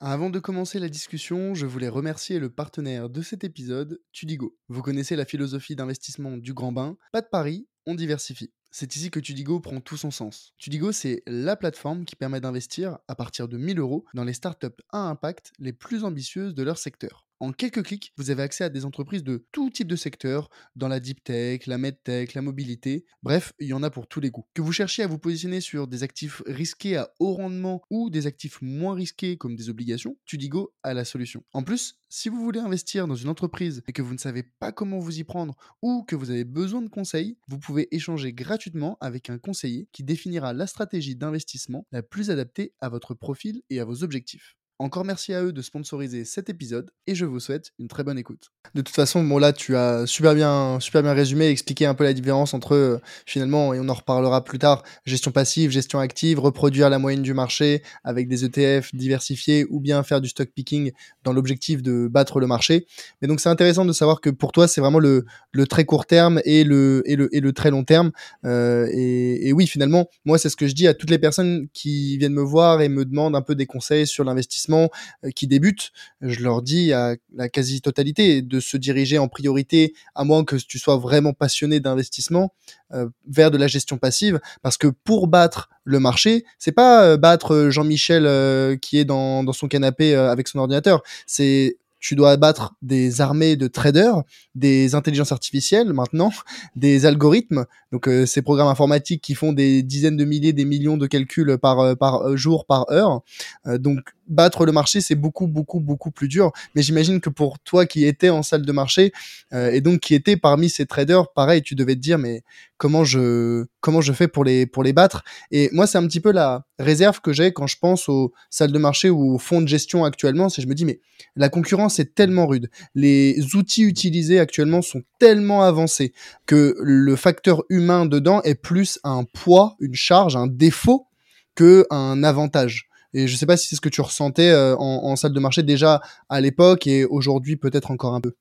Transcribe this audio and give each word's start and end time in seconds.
Avant 0.00 0.30
de 0.30 0.38
commencer 0.38 0.78
la 0.78 0.88
discussion, 0.88 1.56
je 1.56 1.66
voulais 1.66 1.88
remercier 1.88 2.38
le 2.38 2.50
partenaire 2.50 3.10
de 3.10 3.20
cet 3.20 3.42
épisode, 3.42 4.00
Tudigo. 4.12 4.56
Vous 4.68 4.80
connaissez 4.80 5.16
la 5.16 5.24
philosophie 5.24 5.74
d'investissement 5.74 6.36
du 6.36 6.54
grand 6.54 6.70
bain, 6.70 6.96
pas 7.10 7.20
de 7.20 7.26
pari, 7.26 7.66
on 7.84 7.96
diversifie. 7.96 8.52
C'est 8.70 8.94
ici 8.94 9.10
que 9.10 9.18
Tudigo 9.18 9.58
prend 9.58 9.80
tout 9.80 9.96
son 9.96 10.12
sens. 10.12 10.52
Tudigo, 10.56 10.92
c'est 10.92 11.24
la 11.26 11.56
plateforme 11.56 12.04
qui 12.04 12.14
permet 12.14 12.40
d'investir 12.40 12.98
à 13.08 13.16
partir 13.16 13.48
de 13.48 13.56
1000 13.56 13.80
euros 13.80 14.04
dans 14.14 14.22
les 14.22 14.34
startups 14.34 14.68
à 14.90 14.98
impact 14.98 15.50
les 15.58 15.72
plus 15.72 16.04
ambitieuses 16.04 16.54
de 16.54 16.62
leur 16.62 16.78
secteur. 16.78 17.27
En 17.40 17.52
quelques 17.52 17.84
clics, 17.84 18.12
vous 18.16 18.30
avez 18.30 18.42
accès 18.42 18.64
à 18.64 18.68
des 18.68 18.84
entreprises 18.84 19.22
de 19.22 19.46
tout 19.52 19.70
type 19.70 19.86
de 19.86 19.94
secteur, 19.94 20.50
dans 20.74 20.88
la 20.88 20.98
deep 20.98 21.22
tech, 21.22 21.68
la 21.68 21.78
medtech, 21.78 22.34
la 22.34 22.42
mobilité, 22.42 23.04
bref, 23.22 23.52
il 23.60 23.68
y 23.68 23.72
en 23.72 23.84
a 23.84 23.90
pour 23.90 24.08
tous 24.08 24.18
les 24.18 24.32
goûts. 24.32 24.48
Que 24.54 24.62
vous 24.62 24.72
cherchiez 24.72 25.04
à 25.04 25.06
vous 25.06 25.18
positionner 25.18 25.60
sur 25.60 25.86
des 25.86 26.02
actifs 26.02 26.42
risqués 26.46 26.96
à 26.96 27.10
haut 27.20 27.34
rendement 27.34 27.82
ou 27.90 28.10
des 28.10 28.26
actifs 28.26 28.60
moins 28.60 28.94
risqués 28.94 29.36
comme 29.36 29.54
des 29.54 29.68
obligations, 29.68 30.18
Tudigo 30.24 30.74
a 30.82 30.94
la 30.94 31.04
solution. 31.04 31.44
En 31.52 31.62
plus, 31.62 32.00
si 32.08 32.28
vous 32.28 32.42
voulez 32.42 32.58
investir 32.58 33.06
dans 33.06 33.14
une 33.14 33.28
entreprise 33.28 33.82
et 33.86 33.92
que 33.92 34.02
vous 34.02 34.14
ne 34.14 34.18
savez 34.18 34.42
pas 34.42 34.72
comment 34.72 34.98
vous 34.98 35.20
y 35.20 35.24
prendre 35.24 35.54
ou 35.80 36.02
que 36.02 36.16
vous 36.16 36.30
avez 36.30 36.44
besoin 36.44 36.82
de 36.82 36.88
conseils, 36.88 37.38
vous 37.46 37.60
pouvez 37.60 37.94
échanger 37.94 38.32
gratuitement 38.32 38.98
avec 39.00 39.30
un 39.30 39.38
conseiller 39.38 39.88
qui 39.92 40.02
définira 40.02 40.52
la 40.52 40.66
stratégie 40.66 41.14
d'investissement 41.14 41.86
la 41.92 42.02
plus 42.02 42.30
adaptée 42.30 42.74
à 42.80 42.88
votre 42.88 43.14
profil 43.14 43.62
et 43.70 43.78
à 43.78 43.84
vos 43.84 44.02
objectifs. 44.02 44.57
Encore 44.80 45.04
merci 45.04 45.34
à 45.34 45.42
eux 45.42 45.52
de 45.52 45.60
sponsoriser 45.60 46.24
cet 46.24 46.48
épisode 46.48 46.92
et 47.08 47.16
je 47.16 47.24
vous 47.24 47.40
souhaite 47.40 47.72
une 47.80 47.88
très 47.88 48.04
bonne 48.04 48.16
écoute. 48.16 48.52
De 48.76 48.80
toute 48.80 48.94
façon, 48.94 49.24
bon 49.24 49.38
là 49.38 49.52
tu 49.52 49.74
as 49.74 50.06
super 50.06 50.36
bien, 50.36 50.78
super 50.78 51.02
bien 51.02 51.14
résumé, 51.14 51.48
expliqué 51.48 51.84
un 51.84 51.94
peu 51.94 52.04
la 52.04 52.12
différence 52.12 52.54
entre 52.54 52.76
euh, 52.76 53.00
finalement, 53.26 53.74
et 53.74 53.80
on 53.80 53.88
en 53.88 53.94
reparlera 53.94 54.44
plus 54.44 54.60
tard, 54.60 54.84
gestion 55.04 55.32
passive, 55.32 55.72
gestion 55.72 55.98
active, 55.98 56.38
reproduire 56.38 56.90
la 56.90 57.00
moyenne 57.00 57.22
du 57.22 57.34
marché 57.34 57.82
avec 58.04 58.28
des 58.28 58.44
ETF 58.44 58.94
diversifiés 58.94 59.66
ou 59.68 59.80
bien 59.80 60.04
faire 60.04 60.20
du 60.20 60.28
stock 60.28 60.48
picking 60.54 60.92
dans 61.24 61.32
l'objectif 61.32 61.82
de 61.82 62.06
battre 62.06 62.38
le 62.38 62.46
marché. 62.46 62.86
Mais 63.20 63.26
donc 63.26 63.40
c'est 63.40 63.48
intéressant 63.48 63.84
de 63.84 63.92
savoir 63.92 64.20
que 64.20 64.30
pour 64.30 64.52
toi 64.52 64.68
c'est 64.68 64.80
vraiment 64.80 65.00
le, 65.00 65.24
très 65.68 65.86
court 65.86 66.06
terme 66.06 66.40
et 66.44 66.62
le, 66.62 67.02
et 67.04 67.16
le, 67.16 67.34
et 67.34 67.40
le 67.40 67.52
très 67.52 67.72
long 67.72 67.82
terme. 67.82 68.12
Euh, 68.44 68.86
et 68.92 69.52
oui, 69.52 69.66
finalement, 69.66 70.06
moi 70.24 70.38
c'est 70.38 70.50
ce 70.50 70.56
que 70.56 70.68
je 70.68 70.74
dis 70.74 70.86
à 70.86 70.94
toutes 70.94 71.10
les 71.10 71.18
personnes 71.18 71.66
qui 71.72 72.16
viennent 72.16 72.32
me 72.32 72.42
voir 72.42 72.80
et 72.80 72.88
me 72.88 73.04
demandent 73.04 73.34
un 73.34 73.42
peu 73.42 73.56
des 73.56 73.66
conseils 73.66 74.06
sur 74.06 74.22
l'investissement 74.22 74.67
euh, 74.70 75.30
qui 75.34 75.46
débutent, 75.46 75.92
je 76.20 76.40
leur 76.42 76.62
dis 76.62 76.92
à 76.92 77.16
la 77.34 77.48
quasi-totalité 77.48 78.42
de 78.42 78.60
se 78.60 78.76
diriger 78.76 79.18
en 79.18 79.28
priorité, 79.28 79.94
à 80.14 80.24
moins 80.24 80.44
que 80.44 80.56
tu 80.56 80.78
sois 80.78 80.96
vraiment 80.96 81.32
passionné 81.32 81.80
d'investissement, 81.80 82.52
euh, 82.92 83.08
vers 83.26 83.50
de 83.50 83.58
la 83.58 83.66
gestion 83.66 83.98
passive, 83.98 84.40
parce 84.62 84.76
que 84.76 84.88
pour 84.88 85.28
battre 85.28 85.68
le 85.84 86.00
marché, 86.00 86.44
c'est 86.58 86.72
pas 86.72 87.04
euh, 87.04 87.16
battre 87.16 87.68
Jean-Michel 87.70 88.78
qui 88.80 88.98
est 88.98 89.04
dans, 89.04 89.50
son 89.52 89.68
canapé 89.68 90.14
avec 90.14 90.48
son 90.48 90.58
ordinateur, 90.58 91.02
c'est 91.26 91.78
tu 92.00 92.14
dois 92.14 92.30
abattre 92.30 92.74
des 92.80 93.20
armées 93.20 93.56
de 93.56 93.66
traders, 93.66 94.22
des 94.54 94.94
intelligences 94.94 95.32
artificielles 95.32 95.92
maintenant, 95.92 96.30
des 96.76 97.06
algorithmes, 97.06 97.64
donc 97.90 98.08
ces 98.26 98.42
programmes 98.42 98.68
informatiques 98.68 99.22
qui 99.22 99.34
font 99.34 99.52
des 99.52 99.82
dizaines 99.82 100.16
de 100.16 100.24
milliers, 100.24 100.52
des 100.52 100.64
millions 100.64 100.96
de 100.96 101.06
calculs 101.06 101.58
par, 101.58 102.36
jour, 102.36 102.66
par 102.66 102.88
heure. 102.92 103.22
donc 103.66 103.98
battre 104.28 104.64
le 104.66 104.72
marché, 104.72 105.00
c'est 105.00 105.14
beaucoup, 105.14 105.46
beaucoup, 105.46 105.80
beaucoup 105.80 106.10
plus 106.10 106.28
dur. 106.28 106.52
Mais 106.74 106.82
j'imagine 106.82 107.20
que 107.20 107.30
pour 107.30 107.58
toi 107.58 107.86
qui 107.86 108.04
étais 108.04 108.30
en 108.30 108.42
salle 108.42 108.64
de 108.64 108.72
marché 108.72 109.12
et 109.52 109.80
donc 109.80 110.00
qui 110.00 110.14
était 110.14 110.36
parmi 110.36 110.68
ces 110.68 110.86
traders, 110.86 111.32
pareil, 111.32 111.62
tu 111.62 111.74
devais 111.74 111.94
te 111.94 112.00
dire 112.00 112.18
mais 112.18 112.42
comment 112.76 113.04
je 113.04 113.64
comment 113.80 114.00
je 114.00 114.12
fais 114.12 114.28
pour 114.28 114.44
les 114.44 114.66
pour 114.66 114.82
les 114.82 114.92
battre? 114.92 115.24
Et 115.50 115.68
moi, 115.72 115.86
c'est 115.86 115.98
un 115.98 116.06
petit 116.06 116.20
peu 116.20 116.32
la 116.32 116.64
réserve 116.78 117.20
que 117.20 117.32
j'ai 117.32 117.52
quand 117.52 117.66
je 117.66 117.76
pense 117.78 118.08
aux 118.08 118.32
salles 118.50 118.72
de 118.72 118.78
marché 118.78 119.10
ou 119.10 119.34
aux 119.34 119.38
fonds 119.38 119.60
de 119.60 119.68
gestion 119.68 120.04
actuellement, 120.04 120.48
c'est 120.48 120.62
je 120.62 120.68
me 120.68 120.74
dis 120.74 120.84
mais 120.84 121.00
la 121.36 121.48
concurrence 121.48 121.98
est 121.98 122.14
tellement 122.14 122.46
rude, 122.46 122.70
les 122.94 123.54
outils 123.54 123.82
utilisés 123.82 124.38
actuellement 124.38 124.82
sont 124.82 125.02
tellement 125.18 125.62
avancés 125.62 126.12
que 126.46 126.76
le 126.80 127.16
facteur 127.16 127.62
humain 127.68 128.06
dedans 128.06 128.40
est 128.42 128.54
plus 128.54 128.98
un 129.04 129.24
poids, 129.24 129.76
une 129.80 129.94
charge, 129.94 130.36
un 130.36 130.46
défaut 130.46 131.06
que 131.54 131.86
un 131.90 132.22
avantage. 132.22 132.87
Et 133.14 133.26
je 133.26 133.36
sais 133.36 133.46
pas 133.46 133.56
si 133.56 133.68
c'est 133.68 133.76
ce 133.76 133.80
que 133.80 133.88
tu 133.88 134.00
ressentais 134.00 134.50
euh, 134.50 134.76
en, 134.76 135.16
salle 135.16 135.32
de 135.32 135.40
marché 135.40 135.62
déjà 135.62 136.00
à 136.28 136.40
l'époque 136.40 136.86
et 136.86 137.04
aujourd'hui 137.04 137.56
peut-être 137.56 137.90
encore 137.90 138.14
un 138.14 138.20
peu. 138.20 138.34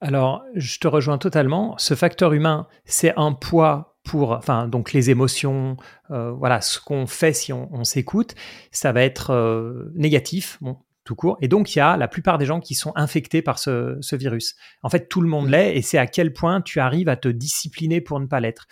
Alors, 0.00 0.44
je 0.54 0.78
te 0.78 0.86
rejoins 0.86 1.18
totalement. 1.18 1.74
Ce 1.78 1.94
facteur 1.94 2.32
humain, 2.32 2.68
c'est 2.84 3.12
un 3.16 3.32
poids 3.32 3.98
pour, 4.04 4.32
enfin, 4.32 4.68
donc 4.68 4.92
les 4.92 5.10
émotions, 5.10 5.76
euh, 6.10 6.30
voilà, 6.30 6.60
ce 6.60 6.80
qu'on 6.80 7.06
fait 7.06 7.32
si 7.32 7.52
on, 7.52 7.84
s'écoute, 7.84 8.34
ça 8.70 8.92
va 8.92 9.02
être 9.02 9.30
euh, 9.30 9.90
négatif, 9.94 10.58
bon, 10.60 10.78
tout 11.04 11.16
court. 11.16 11.36
Et 11.42 11.48
donc, 11.48 11.74
il 11.74 11.78
y 11.78 11.82
a 11.82 11.96
la 11.96 12.08
plupart 12.08 12.38
des 12.38 12.46
gens 12.46 12.60
qui 12.60 12.74
sont 12.74 12.92
infectés 12.94 13.42
par 13.42 13.58
ce, 13.58 13.98
ce 14.00 14.16
virus. 14.16 14.54
En 14.82 14.88
fait, 14.88 15.08
tout 15.08 15.20
le 15.20 15.28
monde 15.28 15.48
mmh. 15.48 15.50
l'est, 15.50 15.76
et 15.76 15.82
c'est 15.82 15.98
à 15.98 16.06
quel 16.06 16.32
point 16.32 16.60
tu 16.60 16.80
arrives 16.80 17.08
à 17.08 17.16
te 17.16 17.28
discipliner 17.28 18.00
pour 18.00 18.20
ne 18.20 18.26
pas 18.26 18.40
l'être. 18.40 18.66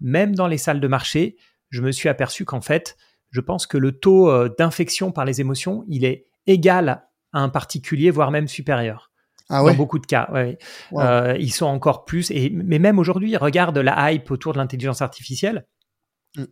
Même 0.00 0.34
dans 0.34 0.48
les 0.48 0.58
salles 0.58 0.80
de 0.80 0.88
marché, 0.88 1.36
je 1.68 1.82
me 1.82 1.92
suis 1.92 2.08
aperçu 2.08 2.44
qu'en 2.44 2.60
fait, 2.60 2.96
je 3.36 3.40
pense 3.42 3.66
que 3.66 3.76
le 3.76 3.92
taux 3.92 4.30
euh, 4.30 4.48
d'infection 4.58 5.12
par 5.12 5.26
les 5.26 5.42
émotions, 5.42 5.84
il 5.88 6.06
est 6.06 6.26
égal 6.46 7.02
à 7.34 7.40
un 7.40 7.50
particulier, 7.50 8.10
voire 8.10 8.30
même 8.30 8.48
supérieur. 8.48 9.10
Ah 9.50 9.62
dans 9.62 9.74
beaucoup 9.74 9.98
de 9.98 10.06
cas, 10.06 10.28
euh, 10.32 11.36
ils 11.38 11.52
sont 11.52 11.66
encore 11.66 12.06
plus. 12.06 12.30
Et, 12.30 12.50
mais 12.50 12.78
même 12.78 12.98
aujourd'hui, 12.98 13.36
regarde 13.36 13.76
la 13.76 14.10
hype 14.10 14.30
autour 14.30 14.54
de 14.54 14.58
l'intelligence 14.58 15.02
artificielle. 15.02 15.66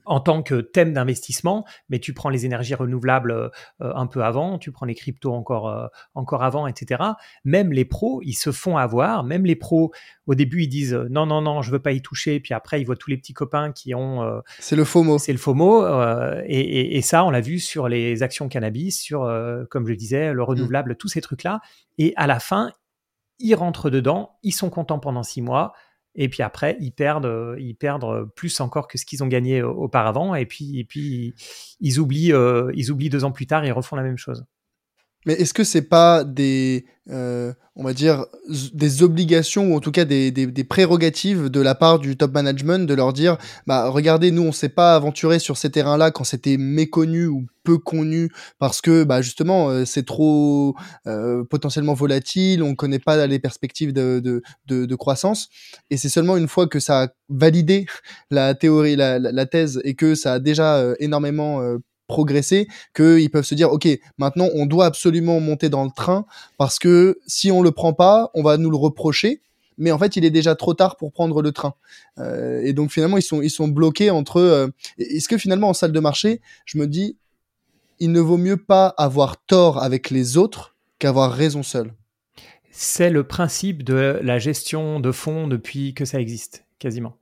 En 0.04 0.20
tant 0.20 0.42
que 0.42 0.60
thème 0.60 0.92
d'investissement, 0.92 1.64
mais 1.88 1.98
tu 1.98 2.14
prends 2.14 2.30
les 2.30 2.46
énergies 2.46 2.74
renouvelables 2.74 3.32
euh, 3.32 3.50
un 3.80 4.06
peu 4.06 4.24
avant, 4.24 4.58
tu 4.58 4.72
prends 4.72 4.86
les 4.86 4.94
cryptos 4.94 5.32
encore, 5.32 5.68
euh, 5.68 5.86
encore 6.14 6.42
avant, 6.42 6.66
etc. 6.66 7.02
Même 7.44 7.72
les 7.72 7.84
pros, 7.84 8.20
ils 8.22 8.34
se 8.34 8.52
font 8.52 8.76
avoir. 8.76 9.24
Même 9.24 9.44
les 9.44 9.56
pros, 9.56 9.92
au 10.26 10.34
début, 10.34 10.62
ils 10.62 10.68
disent 10.68 10.94
euh, 10.94 11.06
non, 11.10 11.26
non, 11.26 11.40
non, 11.42 11.62
je 11.62 11.70
veux 11.70 11.80
pas 11.80 11.92
y 11.92 12.02
toucher. 12.02 12.40
Puis 12.40 12.54
après, 12.54 12.80
ils 12.80 12.84
voient 12.84 12.96
tous 12.96 13.10
les 13.10 13.16
petits 13.16 13.34
copains 13.34 13.72
qui 13.72 13.94
ont. 13.94 14.42
c'est 14.58 14.76
le 14.76 14.84
FOMO. 14.84 15.18
C'est 15.18 15.32
le 15.32 15.38
FOMO. 15.38 15.84
Et, 16.46 16.96
et, 16.96 17.02
ça, 17.02 17.24
on 17.24 17.30
l'a 17.30 17.40
vu 17.40 17.58
sur 17.58 17.88
les 17.88 18.22
actions 18.22 18.48
cannabis, 18.48 19.00
sur, 19.00 19.20
comme 19.70 19.86
je 19.86 19.94
disais, 19.94 20.32
le 20.32 20.40
mm. 20.40 20.44
renouvelable, 20.44 20.96
tous 20.96 21.08
ces 21.08 21.20
trucs-là. 21.20 21.60
Et 21.98 22.12
à 22.16 22.26
la 22.26 22.40
fin, 22.40 22.70
ils 23.38 23.54
rentrent 23.54 23.90
dedans, 23.90 24.38
ils 24.42 24.52
sont 24.52 24.70
contents 24.70 24.98
pendant 24.98 25.22
six 25.22 25.42
mois 25.42 25.72
et 26.14 26.28
puis 26.28 26.42
après 26.42 26.76
ils 26.80 26.92
perdent 26.92 27.26
euh, 27.26 27.56
ils 27.58 27.74
perdent 27.74 28.30
plus 28.34 28.60
encore 28.60 28.88
que 28.88 28.98
ce 28.98 29.04
qu'ils 29.04 29.22
ont 29.22 29.26
gagné 29.26 29.60
euh, 29.60 29.68
auparavant. 29.68 30.34
Et 30.34 30.46
puis 30.46 30.78
et 30.78 30.84
puis 30.84 31.34
ils 31.80 31.98
oublient 31.98 32.32
euh, 32.32 32.70
ils 32.74 32.90
oublient 32.90 33.10
deux 33.10 33.24
ans 33.24 33.32
plus 33.32 33.46
tard 33.46 33.64
et 33.64 33.72
refont 33.72 33.96
la 33.96 34.02
même 34.02 34.18
chose 34.18 34.44
mais 35.26 35.34
est-ce 35.34 35.54
que 35.54 35.64
c'est 35.64 35.82
pas 35.82 36.24
des 36.24 36.86
euh, 37.10 37.52
on 37.76 37.82
va 37.82 37.92
dire, 37.92 38.24
des 38.72 39.02
obligations 39.02 39.72
ou 39.72 39.76
en 39.76 39.80
tout 39.80 39.90
cas 39.90 40.04
des, 40.04 40.30
des, 40.30 40.46
des, 40.46 40.64
prérogatives 40.64 41.48
de 41.50 41.60
la 41.60 41.74
part 41.74 41.98
du 41.98 42.16
top 42.16 42.32
management 42.32 42.86
de 42.86 42.94
leur 42.94 43.12
dire, 43.12 43.36
bah 43.66 43.88
regardez, 43.88 44.30
nous 44.30 44.42
on 44.42 44.52
s'est 44.52 44.68
pas 44.68 44.94
aventuré 44.94 45.38
sur 45.40 45.56
ces 45.56 45.70
terrains-là 45.70 46.12
quand 46.12 46.24
c'était 46.24 46.56
méconnu 46.56 47.26
ou 47.26 47.46
peu 47.64 47.78
connu 47.78 48.30
parce 48.58 48.80
que 48.80 49.04
bah 49.04 49.22
justement 49.22 49.70
euh, 49.70 49.84
c'est 49.84 50.06
trop 50.06 50.76
euh, 51.06 51.44
potentiellement 51.44 51.94
volatile, 51.94 52.62
on 52.62 52.74
connaît 52.74 52.98
pas 53.00 53.26
les 53.26 53.38
perspectives 53.40 53.92
de, 53.92 54.20
de, 54.22 54.42
de, 54.66 54.86
de 54.86 54.94
croissance. 54.94 55.48
Et 55.90 55.96
c'est 55.96 56.08
seulement 56.08 56.36
une 56.36 56.48
fois 56.48 56.68
que 56.68 56.78
ça 56.78 57.02
a 57.02 57.08
validé 57.28 57.86
la 58.30 58.54
théorie, 58.54 58.96
la, 58.96 59.18
la, 59.18 59.32
la 59.32 59.46
thèse 59.46 59.80
et 59.84 59.94
que 59.94 60.14
ça 60.14 60.34
a 60.34 60.38
déjà 60.38 60.76
euh, 60.76 60.94
énormément 61.00 61.60
progresser 62.06 62.68
qu'ils 62.94 63.30
peuvent 63.30 63.44
se 63.44 63.54
dire 63.54 63.72
ok 63.72 63.88
maintenant 64.18 64.48
on 64.54 64.66
doit 64.66 64.86
absolument 64.86 65.40
monter 65.40 65.68
dans 65.68 65.84
le 65.84 65.90
train 65.90 66.26
parce 66.58 66.78
que 66.78 67.18
si 67.26 67.50
on 67.50 67.62
le 67.62 67.70
prend 67.72 67.92
pas 67.92 68.30
on 68.34 68.42
va 68.42 68.56
nous 68.56 68.70
le 68.70 68.76
reprocher. 68.76 69.40
Mais 69.76 69.90
en 69.90 69.98
fait 69.98 70.16
il 70.16 70.24
est 70.24 70.30
déjà 70.30 70.54
trop 70.54 70.72
tard 70.72 70.96
pour 70.96 71.10
prendre 71.10 71.42
le 71.42 71.50
train. 71.50 71.74
Euh, 72.18 72.60
et 72.62 72.72
donc 72.72 72.92
finalement 72.92 73.18
ils 73.18 73.22
sont 73.22 73.42
ils 73.42 73.50
sont 73.50 73.66
bloqués 73.66 74.10
entre 74.10 74.36
euh, 74.36 74.68
est-ce 74.98 75.28
que 75.28 75.36
finalement 75.38 75.68
en 75.68 75.74
salle 75.74 75.92
de 75.92 76.00
marché 76.00 76.40
je 76.64 76.78
me 76.78 76.86
dis 76.86 77.16
il 77.98 78.12
ne 78.12 78.20
vaut 78.20 78.36
mieux 78.36 78.56
pas 78.56 78.88
avoir 78.96 79.36
tort 79.36 79.82
avec 79.82 80.10
les 80.10 80.36
autres 80.36 80.76
qu'avoir 80.98 81.32
raison 81.32 81.62
seul? 81.62 81.92
C'est 82.70 83.10
le 83.10 83.24
principe 83.24 83.84
de 83.84 84.18
la 84.22 84.38
gestion 84.38 85.00
de 85.00 85.12
fonds 85.12 85.48
depuis 85.48 85.94
que 85.94 86.04
ça 86.04 86.20
existe 86.20 86.64
quasiment 86.78 87.16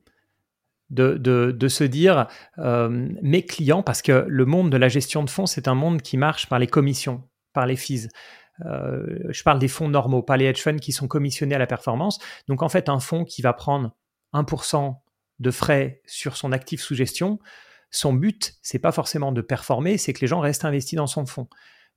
de, 0.93 1.69
se 1.69 1.85
dire 1.85 2.27
euh, 2.59 3.09
mes 3.23 3.45
clients, 3.45 3.83
parce 3.83 4.03
que 4.03 4.25
le 4.29 4.45
monde 4.45 4.71
de 4.71 4.77
la 4.77 4.89
gestion 4.89 5.25
de 5.25 5.31
fonds, 5.31 5.47
c'est 5.47 5.69
un 5.69 5.75
monde 5.75 6.03
qui 6.03 6.17
marche 6.17 6.49
par 6.49 6.59
les 6.59 6.67
commissions, 6.67 7.23
par 7.53 7.67
les 7.67 7.77
fees. 7.77 8.09
Euh, 8.67 9.19
je 9.31 9.43
parle 9.43 9.59
des 9.59 9.69
fonds 9.69 9.89
normaux, 9.89 10.23
pas 10.23 10.37
les 10.37 10.45
hedge 10.45 10.61
funds 10.61 10.79
qui 10.79 10.93
sont 10.93 11.09
commissionnés 11.09 11.55
à 11.55 11.59
la 11.59 11.67
performance. 11.67 12.19
Donc 12.49 12.63
en 12.63 12.69
fait, 12.69 12.89
un 12.89 13.01
fonds 13.01 13.25
qui 13.25 13.43
va 13.43 13.53
prendre 13.53 13.97
1% 14.35 14.95
de 15.39 15.51
frais 15.51 16.03
sur 16.07 16.37
son 16.37 16.53
actif 16.53 16.81
sous 16.81 16.95
gestion, 16.95 17.39
son 17.91 18.13
but, 18.13 18.55
c'est 18.63 18.79
pas 18.79 18.93
forcément 18.93 19.33
de 19.33 19.41
performer, 19.41 19.99
c'est 19.99 20.13
que 20.13 20.21
les 20.21 20.27
gens 20.27 20.41
restent 20.41 20.65
investis 20.65 20.97
dans 20.97 21.07
son 21.07 21.27
fonds. 21.27 21.49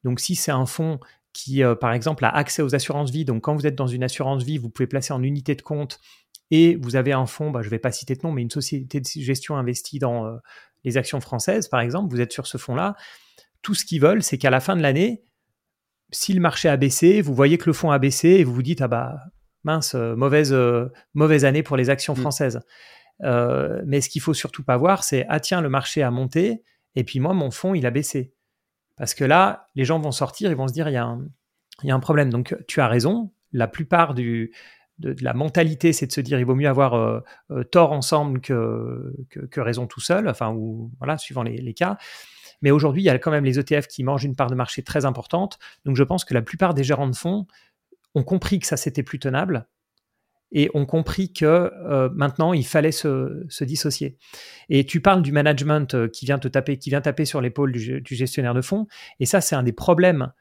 Donc 0.03 0.19
si 0.19 0.35
c'est 0.35 0.51
un 0.51 0.65
fonds 0.65 0.99
qui, 1.33 1.63
euh, 1.63 1.75
par 1.75 1.93
exemple, 1.93 2.23
a 2.25 2.29
accès 2.29 2.61
aux 2.61 2.75
assurances 2.75 3.11
vie, 3.11 3.25
donc 3.25 3.43
quand 3.43 3.55
vous 3.55 3.67
êtes 3.67 3.75
dans 3.75 3.87
une 3.87 4.03
assurance 4.03 4.43
vie, 4.43 4.57
vous 4.57 4.69
pouvez 4.69 4.87
placer 4.87 5.13
en 5.13 5.21
unité 5.21 5.55
de 5.55 5.61
compte 5.61 5.99
et 6.51 6.75
vous 6.75 6.95
avez 6.95 7.13
un 7.13 7.25
fonds, 7.25 7.51
bah, 7.51 7.61
je 7.61 7.67
ne 7.67 7.71
vais 7.71 7.79
pas 7.79 7.91
citer 7.91 8.15
de 8.15 8.21
nom, 8.23 8.31
mais 8.31 8.41
une 8.41 8.51
société 8.51 8.99
de 8.99 9.05
gestion 9.05 9.57
investie 9.57 9.99
dans 9.99 10.25
euh, 10.25 10.37
les 10.83 10.97
actions 10.97 11.19
françaises, 11.19 11.67
par 11.67 11.79
exemple, 11.79 12.13
vous 12.13 12.21
êtes 12.21 12.31
sur 12.31 12.47
ce 12.47 12.57
fonds-là, 12.57 12.95
tout 13.61 13.73
ce 13.73 13.85
qu'ils 13.85 14.01
veulent, 14.01 14.21
c'est 14.21 14.37
qu'à 14.37 14.49
la 14.49 14.59
fin 14.59 14.75
de 14.75 14.81
l'année, 14.81 15.23
si 16.11 16.33
le 16.33 16.39
marché 16.39 16.69
a 16.69 16.77
baissé, 16.77 17.21
vous 17.21 17.33
voyez 17.33 17.57
que 17.57 17.65
le 17.65 17.73
fonds 17.73 17.91
a 17.91 17.97
baissé 17.97 18.29
et 18.29 18.43
vous 18.43 18.53
vous 18.53 18.61
dites 18.61 18.81
ah 18.81 18.87
bah 18.87 19.17
mince 19.63 19.95
mauvaise 19.95 20.55
mauvaise 21.15 21.45
année 21.45 21.63
pour 21.63 21.75
les 21.75 21.89
actions 21.89 22.13
mmh. 22.13 22.17
françaises. 22.17 22.59
mais 23.21 24.01
ce 24.01 24.09
qu'il 24.09 24.21
faut 24.21 24.35
surtout 24.35 24.63
pas 24.63 24.77
voir, 24.77 25.03
c'est 25.03 25.25
ah 25.29 25.39
tiens 25.39 25.61
le 25.61 25.69
marché 25.69 26.03
a 26.03 26.11
monté 26.11 26.61
et 26.93 27.03
puis 27.03 27.19
moi 27.19 27.33
mon 27.33 27.49
fonds 27.49 27.73
il 27.73 27.87
a 27.87 27.91
baissé. 27.91 28.35
Parce 28.97 29.13
que 29.13 29.25
là, 29.25 29.67
les 29.75 29.83
gens 29.83 29.99
vont 29.99 30.11
sortir, 30.11 30.49
ils 30.51 30.55
vont 30.55 30.67
se 30.67 30.73
dire 30.73 30.87
il 30.87 30.93
y 30.93 30.97
a 30.97 31.03
un, 31.03 31.25
il 31.83 31.89
y 31.89 31.91
a 31.91 31.95
un 31.95 31.99
problème. 31.99 32.29
Donc 32.29 32.55
tu 32.67 32.81
as 32.81 32.87
raison, 32.87 33.31
la 33.51 33.67
plupart 33.67 34.13
du, 34.13 34.53
de, 34.99 35.15
la 35.21 35.33
mentalité, 35.33 35.93
c'est 35.93 36.07
de 36.07 36.11
se 36.11 36.21
dire 36.21 36.39
il 36.39 36.45
vaut 36.45 36.55
mieux 36.55 36.69
avoir 36.69 36.93
euh, 36.93 37.19
euh, 37.51 37.63
tort 37.63 37.91
ensemble 37.91 38.39
que, 38.41 39.13
que, 39.29 39.59
raison 39.61 39.87
tout 39.87 39.99
seul, 39.99 40.27
enfin, 40.29 40.51
ou 40.51 40.91
voilà, 40.99 41.17
suivant 41.17 41.43
les, 41.43 41.73
cas. 41.73 41.97
Mais 42.61 42.71
aujourd'hui, 42.71 43.01
il 43.01 43.05
y 43.05 43.09
a 43.09 43.19
quand 43.19 43.31
même 43.31 43.45
les 43.45 43.59
ETF 43.59 43.87
qui 43.87 44.03
mangent 44.03 44.23
une 44.23 44.35
part 44.35 44.49
de 44.49 44.55
marché 44.55 44.83
très 44.83 45.05
importante. 45.05 45.59
Donc 45.83 45.95
je 45.95 46.03
pense 46.03 46.23
que 46.23 46.33
la 46.33 46.41
plupart 46.41 46.73
des 46.73 46.83
gérants 46.83 47.09
de 47.09 47.15
fonds 47.15 47.45
ont 48.13 48.23
compris 48.23 48.59
que 48.59 48.67
ça, 48.67 48.77
c'était 48.77 49.03
plus 49.03 49.19
tenable 49.19 49.67
et 50.51 50.69
ont 50.73 50.85
compris 50.85 51.33
que 51.33 51.45
euh, 51.45 52.09
maintenant 52.13 52.53
il 52.53 52.65
fallait 52.65 52.93
se, 52.93 53.43
se, 53.49 53.63
dissocier. 53.63 54.17
Et 54.69 54.85
tu 54.85 55.01
parles 55.01 55.21
du 55.21 55.31
management 55.31 56.09
qui 56.11 56.25
vient 56.25 56.39
te 56.39 56.47
taper, 56.47 56.77
qui 56.77 56.89
vient 56.89 57.01
taper 57.01 57.25
sur 57.25 57.41
l'épaule 57.41 57.73
du, 57.73 57.99
du, 57.99 58.15
gestionnaire 58.15 58.53
de 58.53 58.61
fonds, 58.61 58.87
et 59.19 59.25
ça 59.25 59.41
c'est 59.41 59.55
un 59.55 59.63
des 59.63 59.73
problèmes 59.73 60.31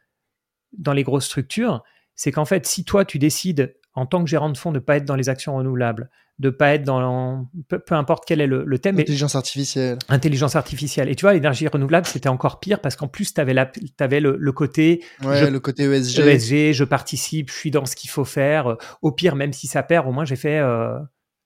dans 0.77 0.93
les 0.93 1.03
grosses 1.03 1.25
structures, 1.25 1.83
c'est 2.15 2.33
qu'en 2.33 2.45
fait 2.45 2.67
si 2.67 2.85
toi 2.85 3.05
tu 3.05 3.19
décides 3.19 3.75
en 3.95 4.07
tant 4.07 4.25
que 4.25 4.31
gérant 4.31 4.51
de 4.51 4.57
fonds, 4.57 4.73
de 4.73 4.79
ne 4.79 4.81
pas 4.81 4.97
être 4.97 5.05
dans 5.05 5.17
les 5.17 5.29
actions 5.29 5.57
renouvelables, 5.57 6.11
de 6.41 6.51
pas 6.51 6.75
être 6.75 6.83
dans 6.83 7.49
peu, 7.69 7.81
importe 7.91 8.25
quel 8.27 8.41
est 8.41 8.47
le, 8.47 8.79
thème. 8.79 8.99
Intelligence 8.99 9.37
artificielle. 9.37 9.99
Intelligence 10.09 10.57
artificielle. 10.57 11.09
Et 11.09 11.15
tu 11.15 11.23
vois, 11.23 11.33
l'énergie 11.33 11.69
renouvelable, 11.69 12.07
c'était 12.07 12.29
encore 12.29 12.59
pire 12.59 12.81
parce 12.81 12.97
qu'en 12.97 13.07
plus, 13.07 13.35
tu 13.35 13.41
avais, 13.41 13.55
avais 14.01 14.21
le, 14.21 14.37
le, 14.39 14.53
côté. 14.53 15.05
Ouais, 15.23 15.49
le 15.49 15.61
côté 15.61 15.85
ESG. 15.85 16.19
ESG, 16.19 16.73
je 16.73 16.85
participe, 16.85 17.51
je 17.51 17.55
suis 17.57 17.71
dans 17.71 17.87
ce 17.87 17.95
qu'il 17.95 18.11
faut 18.11 18.25
faire. 18.25 18.77
Au 19.01 19.13
pire, 19.13 19.37
même 19.37 19.53
si 19.53 19.69
ça 19.69 19.85
perd, 19.85 20.09
au 20.09 20.13
moins 20.13 20.25
j'ai 20.25 20.37
fait 20.37 20.59
euh, 20.59 20.99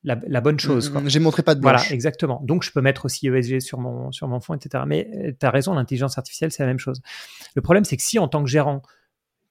la, 0.05 0.41
bonne 0.41 0.59
chose. 0.59 0.93
J'ai 1.07 1.21
montré 1.21 1.43
pas 1.43 1.55
de 1.55 1.61
blanche. 1.61 1.81
Voilà, 1.81 1.95
exactement. 1.95 2.41
Donc, 2.45 2.63
je 2.63 2.73
peux 2.73 2.81
mettre 2.81 3.05
aussi 3.05 3.29
ESG 3.29 3.61
sur 3.61 3.79
mon, 3.79 4.11
sur 4.11 4.27
mon 4.27 4.41
fonds, 4.41 4.55
etc. 4.55 4.85
Mais 4.87 5.11
euh, 5.15 5.33
tu 5.39 5.45
as 5.45 5.51
raison, 5.51 5.75
l'intelligence 5.75 6.17
artificielle, 6.17 6.51
c'est 6.51 6.63
la 6.63 6.69
même 6.69 6.79
chose. 6.79 7.03
Le 7.55 7.61
problème, 7.63 7.85
c'est 7.85 7.99
que 7.99 8.03
si 8.03 8.19
en 8.19 8.29
tant 8.29 8.43
que 8.43 8.49
gérant, 8.49 8.83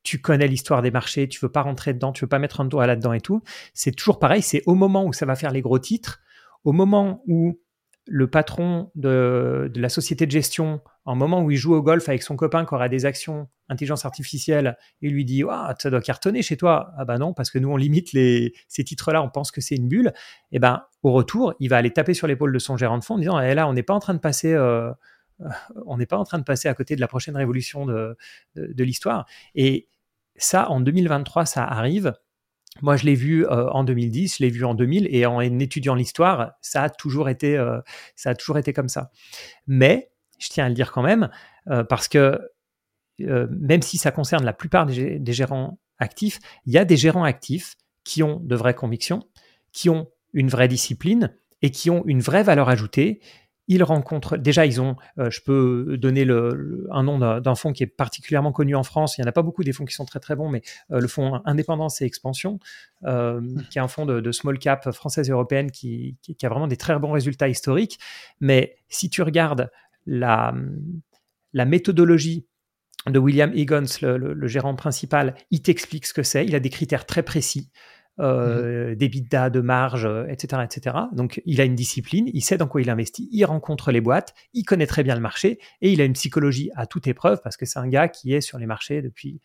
tu 0.08 0.22
connais 0.22 0.48
l'histoire 0.48 0.82
des 0.82 0.90
marchés, 0.90 1.28
tu 1.28 1.38
veux 1.42 1.52
pas 1.52 1.64
rentrer 1.64 1.94
dedans, 1.94 2.14
tu 2.14 2.24
veux 2.24 2.30
pas 2.30 2.40
mettre 2.40 2.62
un 2.62 2.66
doigt 2.66 2.88
là-dedans 2.88 3.12
et 3.12 3.20
tout. 3.20 3.42
C'est 3.74 3.92
toujours 3.92 4.20
pareil, 4.20 4.42
c'est 4.42 4.64
au 4.66 4.74
moment 4.74 5.04
où 5.04 5.12
ça 5.12 5.26
va 5.26 5.36
faire 5.36 5.52
les 5.52 5.60
gros 5.60 5.80
titres, 5.80 6.22
au 6.64 6.72
moment 6.72 7.24
où 7.28 7.60
le 8.06 8.30
patron 8.30 8.90
de, 8.96 9.70
la 9.76 9.90
société 9.90 10.26
de 10.26 10.32
gestion, 10.32 10.80
en 11.04 11.18
moment 11.18 11.44
où 11.44 11.52
il 11.52 11.58
joue 11.58 11.76
au 11.76 11.82
golf 11.82 12.08
avec 12.08 12.24
son 12.24 12.38
copain 12.38 12.66
qui 12.66 12.74
aura 12.74 12.88
des 12.88 13.06
actions 13.06 13.50
intelligence 13.68 14.06
artificielle, 14.06 14.78
il 15.02 15.12
lui 15.12 15.26
dit 15.26 15.44
ah, 15.50 15.76
ça 15.78 15.90
doit 15.90 16.00
cartonner 16.00 16.42
chez 16.42 16.56
toi. 16.56 16.94
Ah 16.98 17.04
bah 17.04 17.18
non, 17.18 17.34
parce 17.34 17.52
que 17.52 17.60
nous 17.60 17.70
on 17.70 17.76
limite 17.76 18.14
les, 18.14 18.54
ces 18.70 18.86
titres-là, 18.86 19.22
on 19.22 19.30
pense 19.30 19.52
que 19.52 19.60
c'est 19.60 19.76
une 19.76 19.90
bulle. 19.90 20.14
Et 20.54 20.56
eh 20.56 20.60
ben 20.60 20.84
au 21.04 21.12
retour, 21.12 21.54
il 21.60 21.68
va 21.68 21.76
aller 21.76 21.92
taper 21.92 22.14
sur 22.14 22.28
l'épaule 22.28 22.54
de 22.54 22.60
son 22.60 22.78
gérant 22.78 22.98
de 22.98 23.04
fonds 23.04 23.16
en 23.16 23.20
disant 23.20 23.42
eh 23.42 23.54
là, 23.56 23.68
on 23.68 23.74
n'est 23.74 23.84
pas 23.84 23.94
en 23.94 24.00
train 24.00 24.14
de 24.14 24.20
passer. 24.20 24.54
Euh, 24.54 24.90
on 25.86 25.98
n'est 25.98 26.06
pas 26.06 26.18
en 26.18 26.24
train 26.24 26.40
de 26.40 26.46
passer 26.46 26.70
à 26.70 26.74
côté 26.74 26.96
de 26.96 27.02
la 27.02 27.10
prochaine 27.10 27.36
révolution 27.36 27.86
de, 27.86 28.16
de, 28.56 28.72
de 28.72 28.84
l'histoire. 28.86 29.26
Et 29.54 29.90
ça, 30.38 30.70
en 30.70 30.80
2023, 30.80 31.46
ça 31.46 31.64
arrive. 31.64 32.14
Moi, 32.82 32.96
je 32.96 33.06
l'ai 33.06 33.16
vu 33.16 33.46
euh, 33.46 33.70
en 33.70 33.84
2010, 33.84 34.38
je 34.38 34.44
l'ai 34.44 34.50
vu 34.50 34.64
en 34.66 34.74
2000, 34.74 35.08
et 35.10 35.26
en 35.26 35.42
étudiant 35.42 35.96
l'histoire, 35.96 36.54
ça 36.62 36.84
a 36.84 36.90
toujours 36.90 37.30
été, 37.30 37.58
euh, 37.58 37.80
ça 38.16 38.32
a 38.32 38.36
toujours 38.36 38.58
été 38.58 38.74
comme 38.74 38.90
ça. 38.90 39.12
Mais 39.66 40.12
je 40.40 40.50
tiens 40.50 40.66
à 40.66 40.70
le 40.70 40.76
dire 40.76 40.92
quand 40.92 41.02
même, 41.02 41.30
euh, 41.70 41.84
parce 41.84 42.08
que 42.08 42.40
même 43.20 43.82
si 43.82 43.98
ça 43.98 44.12
concerne 44.12 44.46
la 44.46 44.54
plupart 44.54 44.86
des, 44.86 45.18
des, 45.18 45.34
gérants 45.34 45.80
actifs, 45.98 46.38
il 46.68 46.74
y 46.74 46.78
a 46.78 46.86
des 46.86 46.98
gérants 46.98 47.24
actifs 47.24 47.76
qui 48.04 48.22
ont 48.22 48.40
de 48.40 48.56
vraies 48.56 48.76
convictions, 48.76 49.28
qui 49.72 49.90
ont 49.90 50.12
une 50.34 50.50
vraie 50.50 50.68
discipline 50.68 51.34
et 51.64 51.72
qui 51.72 51.90
ont 51.90 52.04
une 52.06 52.20
vraie 52.20 52.44
valeur 52.44 52.70
ajoutée 52.70 53.20
ils 53.68 53.84
rencontrent, 53.84 54.38
déjà, 54.38 54.66
ils 54.66 54.80
ont, 54.82 54.96
euh, 55.20 55.30
je 55.30 55.42
peux 55.42 55.98
donner 55.98 56.24
le, 56.24 56.88
un 56.92 57.04
nom 57.04 57.20
d'un 57.20 57.56
fonds 57.56 57.74
qui 57.74 57.84
est 57.84 57.88
particulièrement 57.88 58.52
connu 58.52 58.76
en 58.76 58.84
France. 58.84 59.18
Il 59.18 59.22
n'y 59.22 59.28
en 59.28 59.30
a 59.30 59.34
pas 59.34 59.42
beaucoup 59.42 59.64
des 59.64 59.74
fonds 59.74 59.86
qui 59.86 59.94
sont 59.94 60.06
très 60.06 60.20
très 60.20 60.36
bons, 60.36 60.50
mais 60.50 60.62
euh, 60.92 61.00
le 61.00 61.08
fonds 61.08 61.42
Indépendance 61.46 62.02
et 62.02 62.06
Expansion, 62.06 62.60
euh, 63.04 63.42
mmh. 63.42 63.68
qui 63.70 63.78
est 63.78 63.82
un 63.82 63.88
fonds 63.88 64.06
de, 64.06 64.32
small 64.32 64.60
cap 64.60 64.92
française 64.92 65.30
et 65.30 65.32
européenne 65.32 65.72
qui, 65.72 66.18
qui, 66.22 66.46
a 66.46 66.50
vraiment 66.50 66.68
des 66.68 66.78
très 66.78 66.98
bons 66.98 67.12
résultats 67.12 67.50
historiques. 67.50 68.00
Mais 68.40 68.78
si 68.88 69.10
tu 69.10 69.22
regardes 69.22 69.70
la, 70.06 70.54
la 71.54 71.66
méthodologie 71.66 72.46
de 73.06 73.20
William 73.20 73.52
Higgins, 73.54 73.86
le, 74.02 74.34
le 74.34 74.48
gérant 74.48 74.76
principal, 74.76 75.36
il 75.52 75.62
t'explique 75.62 76.06
ce 76.06 76.14
que 76.14 76.24
c'est. 76.24 76.46
Il 76.46 76.56
a 76.56 76.60
des 76.60 76.70
critères 76.70 77.06
très 77.06 77.24
précis. 77.24 77.70
Mmh 78.18 78.24
euh, 78.24 78.96
d'EBITDA, 78.96 79.52
de 79.52 79.62
marge, 79.62 80.10
etc., 80.28 80.64
etc. 80.64 80.96
Donc, 81.12 81.40
il 81.46 81.62
a 81.62 81.66
une 81.66 81.76
discipline, 81.76 82.32
il 82.34 82.42
sait 82.42 82.58
dans 82.58 82.68
quoi 82.68 82.82
il 82.82 82.90
investit, 82.90 83.30
il 83.32 83.46
rencontre 83.46 83.92
les 83.92 84.02
boîtes, 84.02 84.34
il 84.54 84.64
connaît 84.64 84.88
très 84.88 85.04
bien 85.04 85.14
le 85.14 85.22
marché 85.22 85.60
et 85.82 85.92
il 85.92 86.02
a 86.02 86.04
une 86.04 86.14
psychologie 86.14 86.72
à 86.76 86.88
toute 86.88 87.06
épreuve 87.06 87.42
parce 87.44 87.58
que 87.58 87.68
c'est 87.68 87.78
un 87.78 87.88
gars 87.88 88.08
qui 88.08 88.34
est 88.34 88.42
sur 88.42 88.58
les 88.58 88.66
marchés 88.66 89.04
depuis 89.04 89.40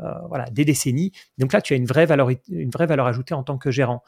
euh, 0.00 0.12
voilà, 0.28 0.50
des 0.50 0.64
décennies. 0.64 1.12
Donc 1.38 1.52
là, 1.52 1.60
tu 1.60 1.74
as 1.74 1.76
une 1.76 1.86
vraie 1.86 2.06
valeur, 2.06 2.30
une 2.48 2.70
vraie 2.70 2.86
valeur 2.86 3.06
ajoutée 3.06 3.34
en 3.34 3.44
tant 3.44 3.56
que 3.56 3.70
gérant. 3.70 4.02